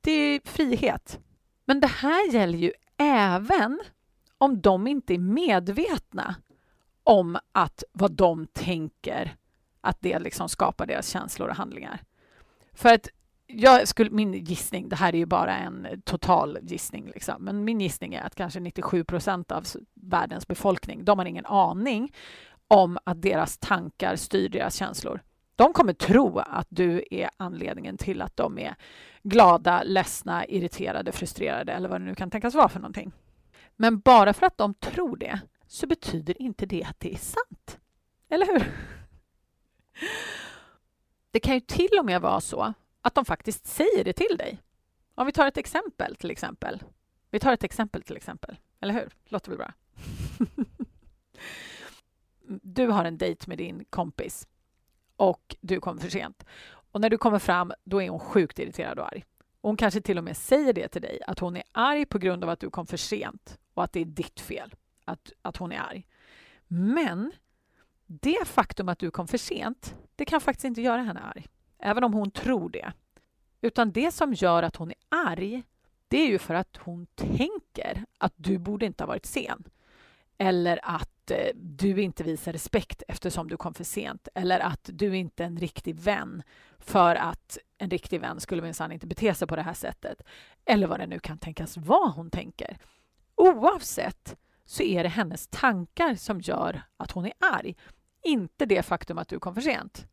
Det 0.02 0.12
är 0.12 0.42
frihet. 0.44 1.20
Men 1.66 1.80
det 1.80 1.88
här 1.88 2.34
gäller 2.34 2.58
ju 2.58 2.72
även 2.98 3.80
om 4.38 4.62
de 4.62 4.88
inte 4.88 5.14
är 5.14 5.20
medvetna 5.20 6.36
om 7.04 7.38
att 7.52 7.84
vad 7.92 8.12
de 8.12 8.48
tänker, 8.48 9.36
att 9.82 9.98
det 10.02 10.20
liksom 10.20 10.50
skapar 10.50 10.86
deras 10.86 11.10
känslor 11.10 11.50
och 11.50 11.56
handlingar. 11.56 12.04
För 12.74 12.94
att 12.94 13.08
jag 13.52 13.88
skulle, 13.88 14.10
min 14.10 14.34
gissning, 14.34 14.90
det 14.90 14.96
här 14.96 15.14
är 15.14 15.18
ju 15.18 15.26
bara 15.26 15.58
en 15.58 16.02
total 16.06 16.58
gissning, 16.62 17.06
liksom, 17.06 17.44
men 17.44 17.64
min 17.64 17.82
gissning 17.82 18.14
är 18.14 18.22
att 18.22 18.36
kanske 18.36 18.60
97 18.60 19.04
procent 19.04 19.52
av 19.52 19.66
världens 19.94 20.48
befolkning, 20.48 21.06
de 21.06 21.20
har 21.20 21.26
ingen 21.26 21.46
aning 21.46 22.14
om 22.68 22.98
att 23.04 23.22
deras 23.22 23.58
tankar 23.58 24.16
styr 24.16 24.50
deras 24.50 24.76
känslor. 24.76 25.22
De 25.56 25.74
kommer 25.74 25.94
tro 25.94 26.40
att 26.40 26.68
du 26.70 27.04
är 27.12 27.30
anledningen 27.38 27.98
till 27.98 28.22
att 28.22 28.38
de 28.38 28.60
är 28.60 28.76
glada, 29.24 29.84
ledsna, 29.84 30.46
irriterade, 30.46 31.12
frustrerade 31.12 31.72
eller 31.72 31.90
vad 31.90 32.02
det 32.02 32.06
nu 32.06 32.16
kan 32.16 32.32
tänkas 32.32 32.56
vara 32.56 32.70
för 32.70 32.80
någonting. 32.80 33.12
Men 33.76 34.00
bara 34.00 34.34
för 34.34 34.46
att 34.46 34.58
de 34.58 34.74
tror 34.74 35.18
det 35.18 35.40
så 35.68 35.88
betyder 35.88 36.42
inte 36.42 36.66
det 36.66 36.84
att 36.84 37.00
det 37.00 37.14
är 37.14 37.18
sant. 37.18 37.80
Eller 38.30 38.46
hur? 38.46 38.72
Det 41.32 41.40
kan 41.40 41.54
ju 41.54 41.60
till 41.60 42.00
och 42.00 42.06
med 42.06 42.22
vara 42.22 42.42
så 42.42 42.74
att 43.02 43.16
de 43.16 43.26
faktiskt 43.26 43.68
säger 43.68 44.04
det 44.04 44.14
till 44.14 44.38
dig. 44.38 44.60
Om 45.16 45.26
vi 45.26 45.32
tar 45.32 45.48
ett 45.48 45.58
exempel 45.58 46.16
till 46.16 46.32
exempel. 46.32 46.84
Vi 47.32 47.40
tar 47.40 47.54
ett 47.54 47.64
exempel 47.64 48.02
till 48.02 48.18
exempel. 48.18 48.58
Eller 48.80 48.94
hur? 48.94 49.10
Låter 49.26 49.50
väl 49.50 49.58
bra? 49.58 49.74
du 52.62 52.88
har 52.88 53.06
en 53.06 53.18
dejt 53.18 53.46
med 53.48 53.58
din 53.58 53.86
kompis 53.90 54.48
och 55.16 55.56
du 55.62 55.80
kommer 55.80 56.02
för 56.02 56.10
sent. 56.10 56.46
Och 56.92 57.02
när 57.02 57.10
du 57.10 57.18
kommer 57.18 57.40
fram, 57.40 57.74
då 57.84 58.02
är 58.02 58.10
hon 58.10 58.20
sjukt 58.20 58.60
irriterad 58.60 59.00
och 59.00 59.08
arg. 59.08 59.26
hon 59.62 59.78
kanske 59.78 60.02
till 60.02 60.18
och 60.18 60.24
med 60.24 60.38
säger 60.38 60.74
det 60.74 60.88
till 60.88 61.02
dig, 61.02 61.22
att 61.28 61.40
hon 61.40 61.56
är 61.56 61.64
arg 61.72 62.06
på 62.06 62.18
grund 62.18 62.44
av 62.44 62.50
att 62.50 62.60
du 62.60 62.70
kom 62.70 62.88
för 62.88 62.98
sent 62.98 63.60
och 63.74 63.84
att 63.84 63.94
det 63.94 64.00
är 64.00 64.06
ditt 64.06 64.40
fel 64.40 64.76
att, 65.06 65.32
att 65.42 65.58
hon 65.58 65.72
är 65.72 65.80
arg. 65.80 66.06
Men 66.68 67.32
det 68.06 68.48
faktum 68.48 68.90
att 68.90 69.00
du 69.00 69.12
kom 69.12 69.28
för 69.28 69.38
sent, 69.38 69.96
det 70.16 70.26
kan 70.26 70.42
faktiskt 70.42 70.66
inte 70.66 70.82
göra 70.82 71.02
henne 71.02 71.20
arg, 71.20 71.48
även 71.80 72.04
om 72.04 72.14
hon 72.14 72.32
tror 72.32 72.70
det. 72.70 72.92
Utan 73.62 73.92
det 73.92 74.12
som 74.12 74.34
gör 74.34 74.64
att 74.64 74.76
hon 74.76 74.92
är 74.92 74.98
arg, 75.10 75.64
det 76.08 76.18
är 76.18 76.28
ju 76.28 76.40
för 76.40 76.54
att 76.54 76.78
hon 76.78 77.08
tänker 77.16 78.06
att 78.18 78.34
du 78.36 78.58
borde 78.58 78.86
inte 78.86 79.04
ha 79.04 79.08
varit 79.08 79.26
sen. 79.26 79.64
Eller 80.38 80.80
att 80.84 81.32
eh, 81.32 81.56
du 81.56 82.02
inte 82.02 82.24
visar 82.24 82.54
respekt 82.54 83.04
eftersom 83.08 83.50
du 83.50 83.58
kom 83.58 83.74
för 83.74 83.84
sent. 83.84 84.28
Eller 84.36 84.60
att 84.60 84.90
du 84.94 85.18
inte 85.18 85.44
är 85.44 85.48
en 85.48 85.58
riktig 85.58 85.96
vän 85.96 86.44
för 86.80 87.16
att 87.16 87.58
en 87.78 87.90
riktig 87.90 88.22
vän 88.22 88.40
skulle 88.40 88.62
minsann 88.62 88.92
inte 88.92 89.08
bete 89.08 89.34
sig 89.34 89.48
på 89.48 89.56
det 89.56 89.62
här 89.62 89.74
sättet. 89.74 90.22
Eller 90.66 90.88
vad 90.88 91.00
det 91.00 91.08
nu 91.08 91.20
kan 91.20 91.38
tänkas 91.38 91.78
vara 91.78 92.10
hon 92.10 92.30
tänker. 92.30 92.78
Oavsett 93.36 94.36
så 94.66 94.84
är 94.84 95.04
det 95.04 95.10
hennes 95.10 95.48
tankar 95.48 96.16
som 96.16 96.42
gör 96.42 96.82
att 96.98 97.12
hon 97.12 97.26
är 97.26 97.34
arg, 97.40 97.76
inte 98.24 98.66
det 98.66 98.84
faktum 98.84 99.18
att 99.18 99.28
du 99.28 99.40
kom 99.40 99.56
för 99.56 99.62
sent. 99.62 100.08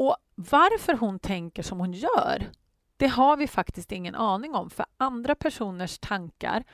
Och 0.00 0.16
varför 0.34 0.94
hon 0.94 1.18
tänker 1.18 1.62
som 1.62 1.80
hon 1.80 1.92
gör, 1.92 2.50
det 2.96 3.06
har 3.06 3.36
vi 3.36 3.46
faktiskt 3.46 3.92
ingen 3.92 4.14
aning 4.14 4.54
om, 4.54 4.70
för 4.70 4.86
andra 4.96 5.34
personers 5.34 5.98
tankar, 5.98 6.64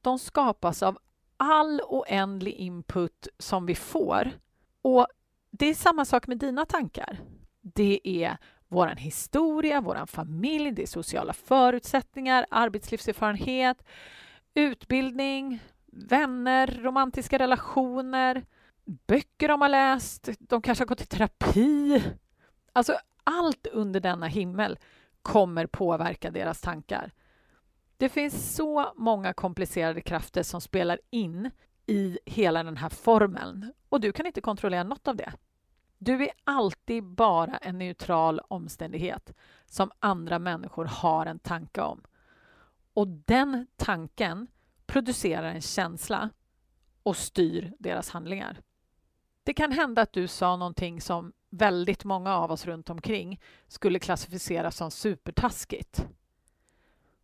de 0.00 0.18
skapas 0.18 0.82
av 0.82 0.98
all 1.36 1.80
oändlig 1.80 2.54
input 2.54 3.28
som 3.38 3.66
vi 3.66 3.74
får. 3.74 4.30
Och 4.82 5.06
det 5.50 5.66
är 5.66 5.74
samma 5.74 6.04
sak 6.04 6.26
med 6.26 6.38
dina 6.38 6.66
tankar. 6.66 7.20
Det 7.60 8.00
är 8.04 8.36
vår 8.68 8.86
historia, 8.86 9.80
vår 9.80 10.06
familj, 10.06 10.70
det 10.70 10.82
är 10.82 10.86
sociala 10.86 11.32
förutsättningar, 11.32 12.46
arbetslivserfarenhet, 12.50 13.84
utbildning, 14.54 15.62
vänner, 15.86 16.80
romantiska 16.82 17.38
relationer, 17.38 18.44
böcker 19.06 19.48
de 19.48 19.60
har 19.60 19.68
läst, 19.68 20.28
de 20.38 20.62
kanske 20.62 20.82
har 20.82 20.88
gått 20.88 21.00
i 21.00 21.06
terapi. 21.06 22.02
Alltså 22.76 22.98
allt 23.24 23.66
under 23.66 24.00
denna 24.00 24.26
himmel 24.26 24.78
kommer 25.22 25.66
påverka 25.66 26.30
deras 26.30 26.60
tankar. 26.60 27.12
Det 27.96 28.08
finns 28.08 28.54
så 28.54 28.92
många 28.96 29.32
komplicerade 29.32 30.00
krafter 30.00 30.42
som 30.42 30.60
spelar 30.60 30.98
in 31.10 31.50
i 31.86 32.18
hela 32.24 32.62
den 32.62 32.76
här 32.76 32.88
formeln 32.88 33.72
och 33.88 34.00
du 34.00 34.12
kan 34.12 34.26
inte 34.26 34.40
kontrollera 34.40 34.82
något 34.82 35.08
av 35.08 35.16
det. 35.16 35.32
Du 35.98 36.22
är 36.22 36.30
alltid 36.44 37.04
bara 37.04 37.56
en 37.56 37.78
neutral 37.78 38.40
omständighet 38.48 39.32
som 39.66 39.90
andra 40.00 40.38
människor 40.38 40.84
har 40.84 41.26
en 41.26 41.38
tanke 41.38 41.80
om. 41.80 42.02
Och 42.94 43.08
den 43.08 43.66
tanken 43.76 44.46
producerar 44.86 45.48
en 45.48 45.62
känsla 45.62 46.30
och 47.02 47.16
styr 47.16 47.72
deras 47.78 48.10
handlingar. 48.10 48.60
Det 49.42 49.54
kan 49.54 49.72
hända 49.72 50.02
att 50.02 50.12
du 50.12 50.28
sa 50.28 50.56
någonting 50.56 51.00
som 51.00 51.32
väldigt 51.56 52.04
många 52.04 52.36
av 52.36 52.52
oss 52.52 52.66
runt 52.66 52.90
omkring 52.90 53.40
skulle 53.68 53.98
klassificeras 53.98 54.76
som 54.76 54.90
supertaskigt. 54.90 56.06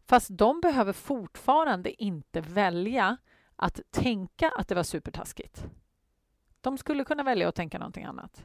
Fast 0.07 0.29
de 0.31 0.61
behöver 0.61 0.93
fortfarande 0.93 2.03
inte 2.03 2.41
välja 2.41 3.17
att 3.57 3.81
tänka 3.91 4.51
att 4.51 4.69
det 4.69 4.75
var 4.75 4.83
supertaskigt. 4.83 5.67
De 6.61 6.79
skulle 6.79 7.05
kunna 7.05 7.23
välja 7.23 7.49
att 7.49 7.55
tänka 7.55 7.79
någonting 7.79 8.05
annat. 8.05 8.45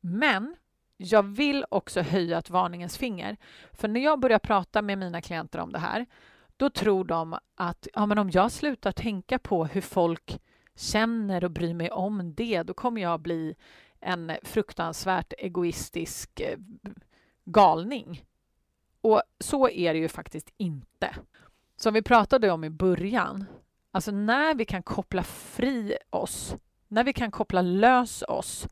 Men 0.00 0.56
jag 0.96 1.22
vill 1.22 1.64
också 1.70 2.00
höja 2.00 2.38
ett 2.38 2.50
varningens 2.50 2.98
finger. 2.98 3.36
För 3.72 3.88
när 3.88 4.00
jag 4.00 4.20
börjar 4.20 4.38
prata 4.38 4.82
med 4.82 4.98
mina 4.98 5.20
klienter 5.20 5.58
om 5.58 5.72
det 5.72 5.78
här, 5.78 6.06
då 6.56 6.70
tror 6.70 7.04
de 7.04 7.38
att 7.54 7.88
ja, 7.94 8.06
men 8.06 8.18
om 8.18 8.30
jag 8.30 8.52
slutar 8.52 8.92
tänka 8.92 9.38
på 9.38 9.64
hur 9.64 9.80
folk 9.80 10.40
känner 10.74 11.44
och 11.44 11.50
bryr 11.50 11.74
mig 11.74 11.90
om 11.90 12.34
det, 12.34 12.62
då 12.62 12.74
kommer 12.74 13.02
jag 13.02 13.20
bli 13.20 13.56
en 14.00 14.32
fruktansvärt 14.42 15.32
egoistisk 15.38 16.40
eh, 16.40 16.58
galning. 17.44 18.24
Och 19.00 19.22
så 19.40 19.68
är 19.68 19.94
det 19.94 20.00
ju 20.00 20.08
faktiskt 20.08 20.52
inte. 20.56 21.16
Som 21.76 21.94
vi 21.94 22.02
pratade 22.02 22.50
om 22.50 22.64
i 22.64 22.70
början, 22.70 23.44
alltså 23.90 24.10
när 24.10 24.54
vi 24.54 24.64
kan 24.64 24.82
koppla 24.82 25.22
fri 25.22 25.96
oss, 26.10 26.56
när 26.88 27.04
vi 27.04 27.12
kan 27.12 27.30
koppla 27.30 27.62
lös 27.62 28.22
oss 28.28 28.68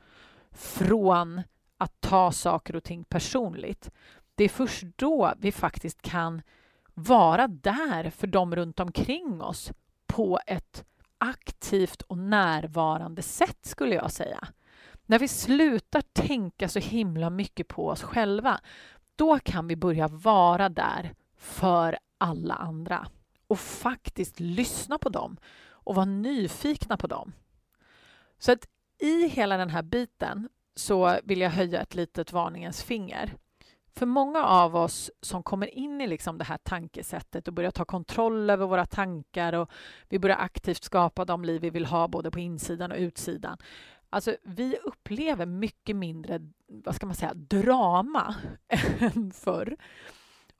från 0.52 1.42
att 1.78 2.00
ta 2.00 2.32
saker 2.32 2.76
och 2.76 2.84
ting 2.84 3.04
personligt, 3.04 3.90
det 4.34 4.44
är 4.44 4.48
först 4.48 4.84
då 4.96 5.34
vi 5.38 5.52
faktiskt 5.52 6.02
kan 6.02 6.42
vara 6.94 7.48
där 7.48 8.10
för 8.10 8.26
dem 8.26 8.56
runt 8.56 8.80
omkring 8.80 9.42
oss 9.42 9.72
på 10.06 10.40
ett 10.46 10.84
aktivt 11.18 12.02
och 12.02 12.18
närvarande 12.18 13.22
sätt, 13.22 13.58
skulle 13.62 13.94
jag 13.94 14.12
säga. 14.12 14.48
När 15.06 15.18
vi 15.18 15.28
slutar 15.28 16.00
tänka 16.00 16.68
så 16.68 16.78
himla 16.78 17.30
mycket 17.30 17.68
på 17.68 17.88
oss 17.88 18.02
själva, 18.02 18.60
då 19.16 19.38
kan 19.38 19.68
vi 19.68 19.76
börja 19.76 20.08
vara 20.08 20.68
där 20.68 21.14
för 21.36 21.98
alla 22.18 22.54
andra 22.54 23.06
och 23.46 23.58
faktiskt 23.58 24.40
lyssna 24.40 24.98
på 24.98 25.08
dem 25.08 25.36
och 25.68 25.94
vara 25.94 26.06
nyfikna 26.06 26.96
på 26.96 27.06
dem. 27.06 27.32
Så 28.38 28.52
att 28.52 28.66
i 28.98 29.28
hela 29.28 29.56
den 29.56 29.70
här 29.70 29.82
biten 29.82 30.48
så 30.74 31.18
vill 31.24 31.40
jag 31.40 31.50
höja 31.50 31.80
ett 31.80 31.94
litet 31.94 32.32
varningens 32.32 32.82
finger. 32.82 33.34
För 33.94 34.06
många 34.06 34.44
av 34.44 34.76
oss 34.76 35.10
som 35.20 35.42
kommer 35.42 35.74
in 35.74 36.00
i 36.00 36.06
liksom 36.06 36.38
det 36.38 36.44
här 36.44 36.58
tankesättet 36.58 37.48
och 37.48 37.54
börjar 37.54 37.70
ta 37.70 37.84
kontroll 37.84 38.50
över 38.50 38.66
våra 38.66 38.86
tankar 38.86 39.52
och 39.52 39.70
vi 40.08 40.18
börjar 40.18 40.36
aktivt 40.36 40.84
skapa 40.84 41.24
de 41.24 41.44
liv 41.44 41.60
vi 41.60 41.70
vill 41.70 41.86
ha 41.86 42.08
både 42.08 42.30
på 42.30 42.38
insidan 42.38 42.92
och 42.92 42.98
utsidan. 42.98 43.58
Alltså, 44.10 44.36
vi 44.42 44.76
upplever 44.84 45.46
mycket 45.46 45.96
mindre, 45.96 46.40
vad 46.66 46.94
ska 46.94 47.06
man 47.06 47.14
säga, 47.14 47.34
drama 47.34 48.34
än 48.98 49.32
förr. 49.32 49.76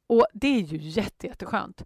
Och 0.07 0.27
det 0.33 0.49
är 0.49 0.61
ju 0.61 0.77
jätte, 0.77 1.27
jätteskönt. 1.27 1.85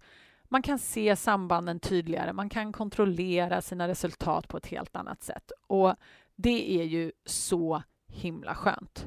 Man 0.49 0.63
kan 0.63 0.79
se 0.79 1.17
sambanden 1.17 1.81
tydligare, 1.81 2.33
man 2.33 2.49
kan 2.49 2.73
kontrollera 2.73 3.63
sina 3.63 3.89
resultat 3.89 4.49
på 4.49 4.57
ett 4.57 4.67
helt 4.67 4.97
annat 4.97 5.23
sätt. 5.23 5.53
Och 5.67 5.95
det 6.37 6.81
är 6.81 6.85
ju 6.85 7.13
så 7.25 7.83
himla 8.07 8.55
skönt. 8.55 9.07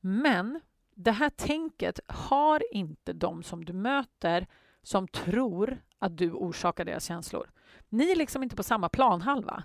Men 0.00 0.60
det 0.94 1.12
här 1.12 1.30
tänket 1.30 2.00
har 2.06 2.62
inte 2.74 3.12
de 3.12 3.42
som 3.42 3.64
du 3.64 3.72
möter 3.72 4.46
som 4.82 5.08
tror 5.08 5.82
att 5.98 6.16
du 6.16 6.32
orsakar 6.32 6.84
deras 6.84 7.04
känslor. 7.04 7.50
Ni 7.88 8.10
är 8.10 8.16
liksom 8.16 8.42
inte 8.42 8.56
på 8.56 8.62
samma 8.62 8.88
planhalva. 8.88 9.62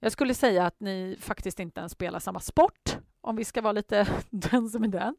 Jag 0.00 0.12
skulle 0.12 0.34
säga 0.34 0.66
att 0.66 0.80
ni 0.80 1.16
faktiskt 1.20 1.60
inte 1.60 1.80
ens 1.80 1.92
spelar 1.92 2.18
samma 2.18 2.40
sport, 2.40 2.96
om 3.20 3.36
vi 3.36 3.44
ska 3.44 3.62
vara 3.62 3.72
lite 3.72 4.06
den 4.30 4.70
som 4.70 4.84
är 4.84 4.88
den. 4.88 5.16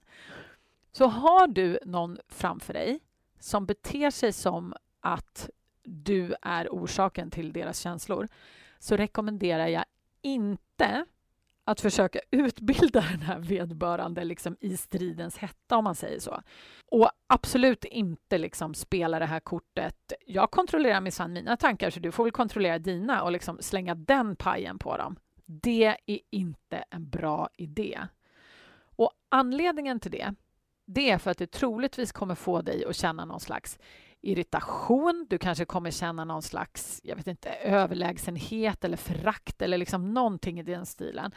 Så 0.91 1.05
har 1.05 1.47
du 1.47 1.79
någon 1.85 2.17
framför 2.29 2.73
dig 2.73 2.99
som 3.39 3.65
beter 3.65 4.11
sig 4.11 4.33
som 4.33 4.73
att 4.99 5.49
du 5.83 6.35
är 6.41 6.67
orsaken 6.69 7.31
till 7.31 7.53
deras 7.53 7.79
känslor 7.79 8.27
så 8.79 8.97
rekommenderar 8.97 9.67
jag 9.67 9.85
inte 10.21 11.05
att 11.65 11.81
försöka 11.81 12.19
utbilda 12.31 13.01
den 13.01 13.21
här 13.21 13.39
vederbörande 13.39 14.23
liksom 14.23 14.57
i 14.59 14.77
stridens 14.77 15.37
hetta, 15.37 15.77
om 15.77 15.83
man 15.83 15.95
säger 15.95 16.19
så. 16.19 16.41
Och 16.91 17.09
absolut 17.27 17.85
inte 17.85 18.37
liksom 18.37 18.73
spela 18.73 19.19
det 19.19 19.25
här 19.25 19.39
kortet. 19.39 20.13
Jag 20.25 20.51
kontrollerar 20.51 21.01
minsann 21.01 21.33
mina 21.33 21.57
tankar, 21.57 21.89
så 21.89 21.99
du 21.99 22.11
får 22.11 22.23
väl 22.23 22.31
kontrollera 22.31 22.79
dina 22.79 23.23
och 23.23 23.31
liksom 23.31 23.57
slänga 23.61 23.95
den 23.95 24.35
pajen 24.35 24.79
på 24.79 24.97
dem. 24.97 25.15
Det 25.45 25.97
är 26.05 26.19
inte 26.31 26.83
en 26.89 27.09
bra 27.09 27.49
idé. 27.57 27.99
Och 28.95 29.11
anledningen 29.29 29.99
till 29.99 30.11
det, 30.11 30.33
det 30.85 31.11
är 31.11 31.17
för 31.17 31.31
att 31.31 31.37
det 31.37 31.51
troligtvis 31.51 32.11
kommer 32.11 32.35
få 32.35 32.61
dig 32.61 32.85
att 32.85 32.95
känna 32.95 33.25
någon 33.25 33.39
slags 33.39 33.79
irritation. 34.27 35.25
Du 35.29 35.37
kanske 35.37 35.65
kommer 35.65 35.91
känna 35.91 36.25
någon 36.25 36.41
slags 36.41 37.01
jag 37.03 37.15
vet 37.15 37.27
inte, 37.27 37.49
överlägsenhet 37.49 38.83
eller 38.83 38.97
förakt 38.97 39.61
eller 39.61 39.77
liksom 39.77 40.13
någonting 40.13 40.59
i 40.59 40.63
den 40.63 40.85
stilen. 40.85 41.31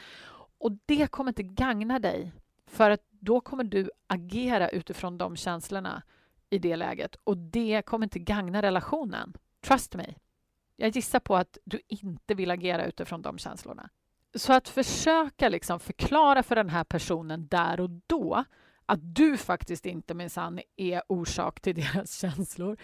Och 0.59 0.73
det 0.87 1.07
kommer 1.07 1.31
inte 1.31 1.43
gagna 1.43 1.99
dig 1.99 2.33
för 2.67 2.91
att 2.91 3.01
då 3.11 3.41
kommer 3.41 3.65
du 3.65 3.91
agera 4.07 4.69
utifrån 4.69 5.19
de 5.19 5.37
känslorna 5.37 6.03
i 6.51 6.59
det 6.59 6.77
läget 6.77 7.17
och 7.25 7.37
det 7.37 7.83
kommer 7.83 8.07
inte 8.07 8.19
gagna 8.19 8.63
relationen. 8.63 9.37
Trust 9.61 9.95
me. 9.95 10.15
Jag 10.77 10.89
gissar 10.89 11.21
på 11.21 11.37
att 11.37 11.59
du 11.65 11.81
inte 11.89 12.35
vill 12.35 12.51
agera 12.51 12.87
utifrån 12.87 13.23
de 13.23 13.39
känslorna. 13.39 13.91
Så 14.35 14.53
att 14.53 14.69
försöka 14.69 15.49
liksom 15.49 15.81
förklara 15.81 16.43
för 16.43 16.57
den 16.57 16.69
här 16.69 16.85
personen 16.85 17.49
där 17.49 17.81
och 17.81 17.91
då 18.07 18.45
att 18.89 19.15
du 19.15 19.37
faktiskt 19.37 19.87
inte 19.87 20.15
minsann 20.15 20.61
är 20.77 21.03
orsak 21.09 21.61
till 21.61 21.75
deras 21.81 22.19
känslor. 22.19 22.77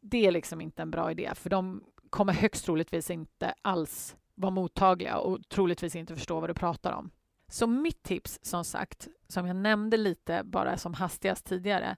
Det 0.00 0.26
är 0.26 0.32
liksom 0.32 0.60
inte 0.60 0.82
en 0.82 0.90
bra 0.90 1.10
idé, 1.10 1.30
för 1.34 1.50
de 1.50 1.84
kommer 2.10 2.32
högst 2.32 2.64
troligtvis 2.64 3.10
inte 3.10 3.54
alls 3.62 4.16
vara 4.34 4.50
mottagliga 4.50 5.18
och 5.18 5.48
troligtvis 5.48 5.96
inte 5.96 6.16
förstå 6.16 6.40
vad 6.40 6.50
du 6.50 6.54
pratar 6.54 6.92
om. 6.92 7.10
Så 7.48 7.66
mitt 7.66 8.02
tips, 8.02 8.38
som 8.42 8.64
sagt, 8.64 9.08
som 9.28 9.46
jag 9.46 9.56
nämnde 9.56 9.96
lite 9.96 10.42
bara 10.44 10.76
som 10.76 10.94
hastigast 10.94 11.44
tidigare, 11.44 11.96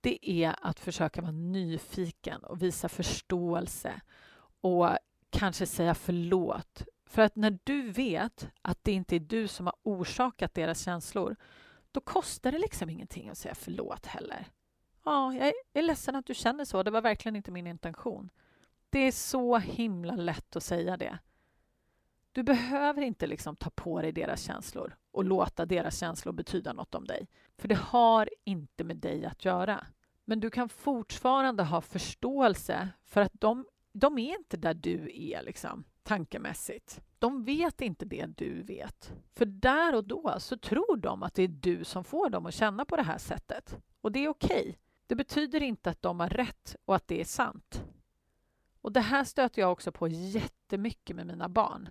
det 0.00 0.30
är 0.30 0.56
att 0.62 0.80
försöka 0.80 1.20
vara 1.20 1.32
nyfiken 1.32 2.40
och 2.40 2.62
visa 2.62 2.88
förståelse 2.88 4.00
och 4.60 4.88
kanske 5.30 5.66
säga 5.66 5.94
förlåt. 5.94 6.82
För 7.06 7.22
att 7.22 7.36
när 7.36 7.58
du 7.64 7.90
vet 7.90 8.48
att 8.62 8.78
det 8.84 8.92
inte 8.92 9.16
är 9.16 9.20
du 9.20 9.48
som 9.48 9.66
har 9.66 9.74
orsakat 9.82 10.54
deras 10.54 10.84
känslor 10.84 11.36
då 11.96 12.00
kostar 12.00 12.52
det 12.52 12.58
liksom 12.58 12.90
ingenting 12.90 13.28
att 13.28 13.38
säga 13.38 13.54
förlåt 13.54 14.06
heller. 14.06 14.46
Ja, 15.04 15.34
jag 15.34 15.52
är 15.72 15.82
ledsen 15.82 16.16
att 16.16 16.26
du 16.26 16.34
känner 16.34 16.64
så. 16.64 16.82
Det 16.82 16.90
var 16.90 17.02
verkligen 17.02 17.36
inte 17.36 17.50
min 17.50 17.66
intention. 17.66 18.30
Det 18.90 18.98
är 18.98 19.12
så 19.12 19.58
himla 19.58 20.16
lätt 20.16 20.56
att 20.56 20.62
säga 20.62 20.96
det. 20.96 21.18
Du 22.32 22.42
behöver 22.42 23.02
inte 23.02 23.26
liksom 23.26 23.56
ta 23.56 23.70
på 23.70 24.02
dig 24.02 24.12
deras 24.12 24.42
känslor 24.42 24.96
och 25.10 25.24
låta 25.24 25.66
deras 25.66 25.98
känslor 25.98 26.32
betyda 26.32 26.72
något 26.72 26.94
om 26.94 27.04
dig. 27.04 27.28
För 27.58 27.68
det 27.68 27.78
har 27.78 28.30
inte 28.44 28.84
med 28.84 28.96
dig 28.96 29.24
att 29.24 29.44
göra. 29.44 29.86
Men 30.24 30.40
du 30.40 30.50
kan 30.50 30.68
fortfarande 30.68 31.62
ha 31.62 31.80
förståelse 31.80 32.88
för 33.04 33.20
att 33.20 33.32
de, 33.40 33.66
de 33.92 34.18
är 34.18 34.38
inte 34.38 34.56
där 34.56 34.74
du 34.74 35.10
är 35.14 35.42
liksom, 35.42 35.84
tankemässigt. 36.06 37.00
De 37.18 37.44
vet 37.44 37.80
inte 37.80 38.04
det 38.04 38.26
du 38.26 38.62
vet. 38.62 39.12
För 39.34 39.44
där 39.44 39.94
och 39.94 40.04
då 40.04 40.34
så 40.38 40.56
tror 40.56 40.96
de 40.96 41.22
att 41.22 41.34
det 41.34 41.42
är 41.42 41.48
du 41.48 41.84
som 41.84 42.04
får 42.04 42.30
dem 42.30 42.46
att 42.46 42.54
känna 42.54 42.84
på 42.84 42.96
det 42.96 43.02
här 43.02 43.18
sättet. 43.18 43.76
Och 44.00 44.12
det 44.12 44.24
är 44.24 44.28
okej. 44.28 44.60
Okay. 44.60 44.74
Det 45.06 45.14
betyder 45.14 45.62
inte 45.62 45.90
att 45.90 46.02
de 46.02 46.20
har 46.20 46.28
rätt 46.28 46.76
och 46.84 46.96
att 46.96 47.08
det 47.08 47.20
är 47.20 47.24
sant. 47.24 47.84
Och 48.80 48.92
det 48.92 49.00
här 49.00 49.24
stöter 49.24 49.62
jag 49.62 49.72
också 49.72 49.92
på 49.92 50.08
jättemycket 50.08 51.16
med 51.16 51.26
mina 51.26 51.48
barn. 51.48 51.88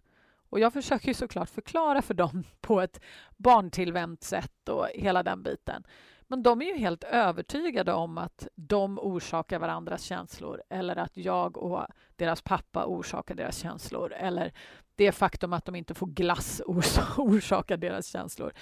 Och 0.50 0.60
jag 0.60 0.74
försöker 0.74 1.08
ju 1.08 1.14
såklart 1.14 1.50
förklara 1.50 2.02
för 2.02 2.14
dem 2.14 2.44
på 2.62 2.82
ett 2.82 3.00
barntillvänt 3.38 4.24
sätt 4.24 4.70
och 4.70 4.88
hela 4.94 5.24
den 5.24 5.44
biten. 5.44 5.84
Men 6.28 6.44
de 6.44 6.62
är 6.62 6.66
ju 6.66 6.78
helt 6.78 7.04
övertygade 7.04 7.94
om 7.94 8.18
att 8.18 8.48
de 8.56 9.00
orsakar 9.00 9.60
varandras 9.60 10.02
känslor 10.02 10.62
eller 10.70 10.96
att 10.96 11.18
jag 11.18 11.58
och 11.58 11.86
deras 12.16 12.42
pappa 12.42 12.86
orsakar 12.86 13.36
deras 13.36 13.58
känslor 13.58 14.14
eller 14.14 14.54
det 14.96 15.12
faktum 15.12 15.54
att 15.54 15.66
de 15.66 15.76
inte 15.76 15.94
får 15.94 16.08
glass 16.08 16.62
orsakar 17.18 17.78
deras 17.78 18.08
känslor. 18.08 18.54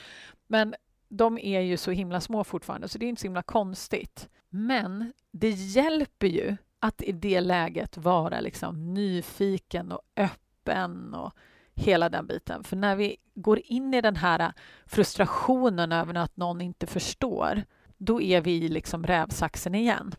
Men 0.47 0.76
de 1.08 1.38
är 1.38 1.60
ju 1.60 1.78
så 1.78 1.91
himla 1.91 2.21
små 2.21 2.43
fortfarande, 2.43 2.88
så 2.88 2.97
det 2.97 3.06
är 3.06 3.10
inte 3.10 3.21
så 3.21 3.28
himla 3.28 3.43
konstigt. 3.43 4.30
Men 4.49 5.13
det 5.32 5.49
hjälper 5.49 6.28
ju 6.28 6.58
att 6.80 7.02
i 7.02 7.12
det 7.12 7.41
läget 7.41 7.97
vara 7.97 8.39
liksom 8.39 8.93
nyfiken 8.93 9.91
och 9.91 10.02
öppen 10.15 11.13
och 11.13 11.34
hela 11.75 12.09
den 12.09 12.27
biten. 12.27 12.63
För 12.63 12.75
när 12.75 12.95
vi 12.95 13.17
går 13.36 13.62
in 13.63 13.93
i 13.93 14.01
den 14.01 14.15
här 14.15 14.53
frustrationen 14.86 15.91
över 15.91 16.13
att 16.13 16.38
någon 16.38 16.62
inte 16.62 16.88
förstår, 16.88 17.63
då 17.97 18.21
är 18.21 18.41
vi 18.41 18.51
i 18.51 18.67
liksom 18.67 19.03
rävsaxen 19.03 19.75
igen. 19.75 20.15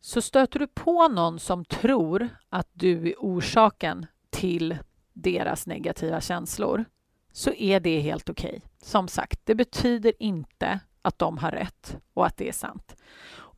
Så 0.00 0.22
stöter 0.22 0.58
du 0.58 0.66
på 0.66 1.08
någon 1.08 1.38
som 1.38 1.64
tror 1.64 2.28
att 2.48 2.68
du 2.72 3.08
är 3.08 3.14
orsaken 3.18 4.06
till 4.30 4.78
deras 5.12 5.66
negativa 5.66 6.20
känslor, 6.20 6.84
så 7.32 7.52
är 7.52 7.80
det 7.80 8.00
helt 8.00 8.30
okej. 8.30 8.48
Okay. 8.48 8.60
Som 8.82 9.08
sagt, 9.08 9.40
det 9.44 9.54
betyder 9.54 10.12
inte 10.18 10.80
att 11.02 11.18
de 11.18 11.38
har 11.38 11.50
rätt 11.50 11.96
och 12.14 12.26
att 12.26 12.36
det 12.36 12.48
är 12.48 12.52
sant. 12.52 12.96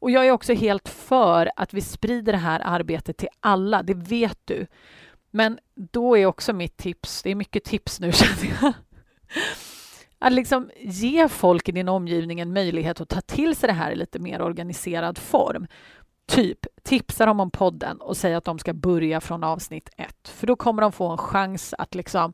Och 0.01 0.11
jag 0.11 0.27
är 0.27 0.31
också 0.31 0.53
helt 0.53 0.89
för 0.89 1.51
att 1.57 1.75
vi 1.75 1.81
sprider 1.81 2.33
det 2.33 2.39
här 2.39 2.61
arbetet 2.65 3.17
till 3.17 3.29
alla, 3.41 3.83
det 3.83 3.95
vet 3.95 4.39
du. 4.45 4.67
Men 5.31 5.59
då 5.75 6.17
är 6.17 6.27
också 6.27 6.53
mitt 6.53 6.77
tips, 6.77 7.23
det 7.23 7.31
är 7.31 7.35
mycket 7.35 7.65
tips 7.65 8.01
nu 8.01 8.13
känner 8.13 8.59
jag, 8.63 8.73
att 10.19 10.33
liksom 10.33 10.71
ge 10.81 11.29
folk 11.29 11.69
i 11.69 11.73
din 11.73 11.89
omgivning 11.89 12.41
en 12.41 12.53
möjlighet 12.53 13.01
att 13.01 13.09
ta 13.09 13.21
till 13.21 13.57
sig 13.57 13.67
det 13.67 13.73
här 13.73 13.91
i 13.91 13.97
lite 13.97 14.19
mer 14.19 14.43
organiserad 14.43 15.19
form. 15.19 15.67
Typ 16.27 16.67
tipsa 16.83 17.27
dem 17.27 17.41
om 17.41 17.51
podden 17.51 18.01
och 18.01 18.17
säga 18.17 18.39
att 18.39 18.45
de 18.45 18.59
ska 18.59 18.73
börja 18.75 19.21
från 19.21 19.45
avsnitt 19.45 19.91
ett, 19.97 20.29
för 20.29 20.47
då 20.47 20.57
kommer 20.57 20.83
de 20.83 20.93
få 20.93 21.09
en 21.09 21.19
chans 21.19 21.75
att 21.79 21.95
liksom 21.95 22.33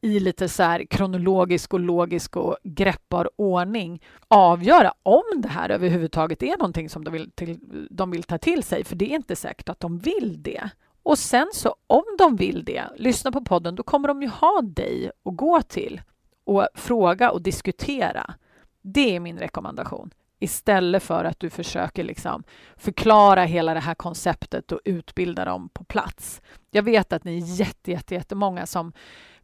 i 0.00 0.20
lite 0.20 0.48
så 0.48 0.62
här 0.62 0.84
kronologisk 0.84 1.74
och 1.74 1.80
logisk 1.80 2.36
och 2.36 2.56
greppbar 2.64 3.30
ordning 3.36 4.02
avgöra 4.28 4.92
om 5.02 5.22
det 5.36 5.48
här 5.48 5.70
överhuvudtaget 5.70 6.42
är 6.42 6.58
någonting 6.58 6.88
som 6.88 7.04
de 7.04 7.10
vill, 7.10 7.30
till, 7.30 7.58
de 7.90 8.10
vill 8.10 8.22
ta 8.22 8.38
till 8.38 8.62
sig, 8.62 8.84
för 8.84 8.96
det 8.96 9.04
är 9.04 9.16
inte 9.16 9.36
säkert 9.36 9.68
att 9.68 9.80
de 9.80 9.98
vill 9.98 10.42
det. 10.42 10.70
Och 11.06 11.18
sen 11.18 11.48
så 11.52 11.76
om 11.86 12.04
de 12.18 12.36
vill 12.36 12.64
det, 12.64 12.84
lyssna 12.96 13.32
på 13.32 13.44
podden, 13.44 13.74
då 13.74 13.82
kommer 13.82 14.08
de 14.08 14.22
ju 14.22 14.28
ha 14.28 14.62
dig 14.62 15.10
att 15.24 15.36
gå 15.36 15.62
till 15.62 16.02
och 16.44 16.68
fråga 16.74 17.30
och 17.30 17.42
diskutera. 17.42 18.34
Det 18.82 19.16
är 19.16 19.20
min 19.20 19.38
rekommendation. 19.38 20.10
Istället 20.38 21.02
för 21.02 21.24
att 21.24 21.40
du 21.40 21.50
försöker 21.50 22.04
liksom 22.04 22.44
förklara 22.76 23.44
hela 23.44 23.74
det 23.74 23.80
här 23.80 23.94
konceptet 23.94 24.72
och 24.72 24.80
utbilda 24.84 25.44
dem 25.44 25.68
på 25.68 25.84
plats. 25.84 26.42
Jag 26.70 26.82
vet 26.82 27.12
att 27.12 27.24
ni 27.24 27.36
är 27.36 27.58
jätte, 27.58 27.90
jätte, 27.90 28.14
jättemånga 28.14 28.66
som 28.66 28.92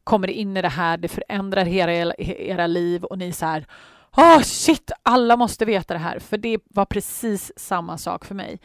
kommer 0.05 0.31
in 0.31 0.57
i 0.57 0.63
det 0.63 0.69
här, 0.69 0.97
det 0.97 1.09
förändrar 1.09 1.69
era, 1.69 2.15
era 2.19 2.67
liv 2.67 3.05
och 3.05 3.19
ni 3.19 3.29
är 3.29 3.33
så 3.33 3.47
här 3.47 3.67
oh, 4.17 4.41
shit, 4.41 4.93
alla 5.03 5.37
måste 5.37 5.65
veta 5.65 5.95
det 5.95 6.01
här, 6.01 6.19
för 6.19 6.39
det 6.39 6.59
var 6.65 6.85
precis 6.85 7.53
samma 7.57 7.99
sak 7.99 8.25
för 8.25 8.35
mig. 8.35 8.61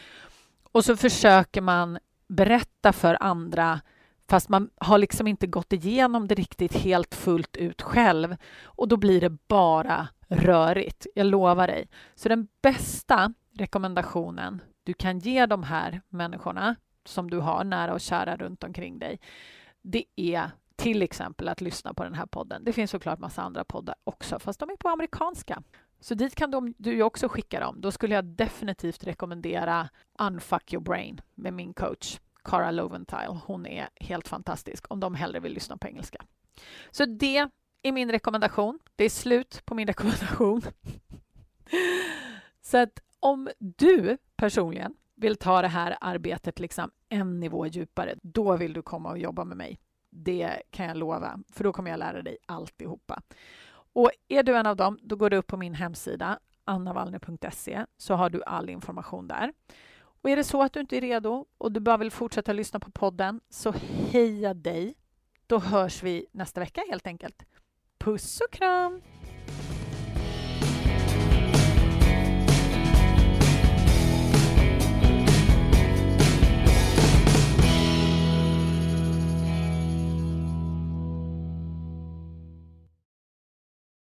Och 0.71 0.86
så 0.86 0.97
försöker 0.97 1.62
man 1.62 1.99
berätta 2.28 2.94
för 2.94 3.18
andra 3.20 3.82
fast 4.30 4.50
man 4.50 4.70
har 4.76 4.98
liksom 4.98 5.28
inte 5.28 5.48
gått 5.48 5.74
igenom 5.74 6.28
det 6.28 6.36
riktigt 6.36 6.74
helt 6.74 7.16
fullt 7.16 7.58
ut 7.58 7.82
själv 7.82 8.36
och 8.63 8.88
då 8.88 8.98
blir 8.98 9.22
det 9.22 9.30
bara 9.30 10.08
rörigt. 10.28 11.08
Jag 11.16 11.28
lovar 11.28 11.68
dig. 11.68 11.88
Så 12.16 12.30
den 12.30 12.48
bästa 12.62 13.34
rekommendationen 13.54 14.62
du 14.84 14.94
kan 14.94 15.20
ge 15.20 15.46
de 15.46 15.63
här 15.63 16.02
människorna 16.10 16.76
som 17.06 17.30
du 17.30 17.40
har 17.40 17.63
nära 17.63 17.94
och 17.94 18.02
kära 18.02 18.36
runt 18.36 18.63
omkring 18.63 19.00
dig, 19.00 19.20
det 19.82 20.04
är 20.16 20.52
till 20.76 21.02
exempel 21.02 21.48
att 21.50 21.62
lyssna 21.62 21.94
på 21.94 22.04
den 22.04 22.13
här 22.13 22.26
podden. 22.26 22.63
Det 22.63 22.74
finns 22.74 22.92
såklart 22.92 23.20
massa 23.20 23.42
andra 23.42 23.63
poddar 23.63 23.96
också, 24.04 24.40
fast 24.40 24.60
de 24.60 24.70
är 24.70 24.76
på 24.76 24.90
amerikanska. 24.90 25.63
Så 25.99 26.15
dit 26.15 26.36
kan 26.36 26.51
de, 26.51 26.73
du 26.77 26.93
ju 26.93 27.03
också 27.03 27.29
skicka 27.29 27.60
dem. 27.60 27.81
Då 27.81 27.91
skulle 27.91 28.15
jag 28.15 28.25
definitivt 28.25 29.03
rekommendera 29.03 29.89
Unfuck 30.19 30.73
your 30.73 30.83
brain 30.83 31.21
med 31.36 31.53
min 31.53 31.73
coach 31.73 32.19
Cara 32.43 32.71
Loventile. 32.71 33.39
Hon 33.45 33.65
är 33.65 33.89
helt 33.95 34.27
fantastisk 34.27 34.86
om 34.89 34.99
de 34.99 35.15
hellre 35.15 35.39
vill 35.39 35.53
lyssna 35.53 35.77
på 35.77 35.88
engelska. 35.88 36.25
Så 36.91 37.05
det 37.05 37.49
är 37.81 37.91
min 37.91 38.12
rekommendation. 38.12 38.79
Det 38.95 39.03
är 39.03 39.10
slut 39.10 39.62
på 39.65 39.75
min 39.75 39.88
rekommendation. 39.88 40.62
Så 42.62 42.77
att 42.77 42.99
om 43.19 43.49
du 43.60 44.17
personligen 44.36 44.93
vill 45.15 45.36
ta 45.36 45.62
det 45.62 45.67
här 45.67 45.97
arbetet 46.01 46.60
liksom 46.60 46.91
en 47.10 47.39
nivå 47.39 47.65
djupare, 47.67 48.15
då 48.21 48.55
vill 48.57 48.73
du 48.73 48.81
komma 48.81 49.10
och 49.10 49.17
jobba 49.17 49.43
med 49.43 49.57
mig. 49.57 49.79
Det 50.10 50.62
kan 50.69 50.86
jag 50.86 50.97
lova, 50.97 51.39
för 51.51 51.63
då 51.63 51.73
kommer 51.73 51.91
jag 51.91 51.99
lära 51.99 52.21
dig 52.21 52.38
alltihopa. 52.45 53.21
Och 53.97 54.12
är 54.27 54.43
du 54.43 54.55
en 54.55 54.65
av 54.65 54.75
dem, 54.75 54.99
då 55.01 55.15
går 55.15 55.29
du 55.29 55.38
upp 55.38 55.47
på 55.47 55.57
min 55.57 55.73
hemsida 55.73 56.39
annavallner.se 56.65 57.86
så 57.97 58.13
har 58.13 58.29
du 58.29 58.43
all 58.43 58.69
information 58.69 59.27
där. 59.27 59.53
Och 59.99 60.29
är 60.29 60.36
det 60.36 60.43
så 60.43 60.63
att 60.63 60.73
du 60.73 60.79
inte 60.79 60.97
är 60.97 61.01
redo 61.01 61.45
och 61.57 61.71
du 61.71 61.79
bara 61.79 61.97
vill 61.97 62.12
fortsätta 62.12 62.53
lyssna 62.53 62.79
på 62.79 62.91
podden 62.91 63.41
så 63.49 63.73
heja 64.12 64.53
dig. 64.53 64.95
Då 65.47 65.60
hörs 65.60 66.03
vi 66.03 66.25
nästa 66.31 66.60
vecka 66.60 66.81
helt 66.89 67.07
enkelt. 67.07 67.45
Puss 67.97 68.41
och 68.41 68.51
kram! 68.51 69.01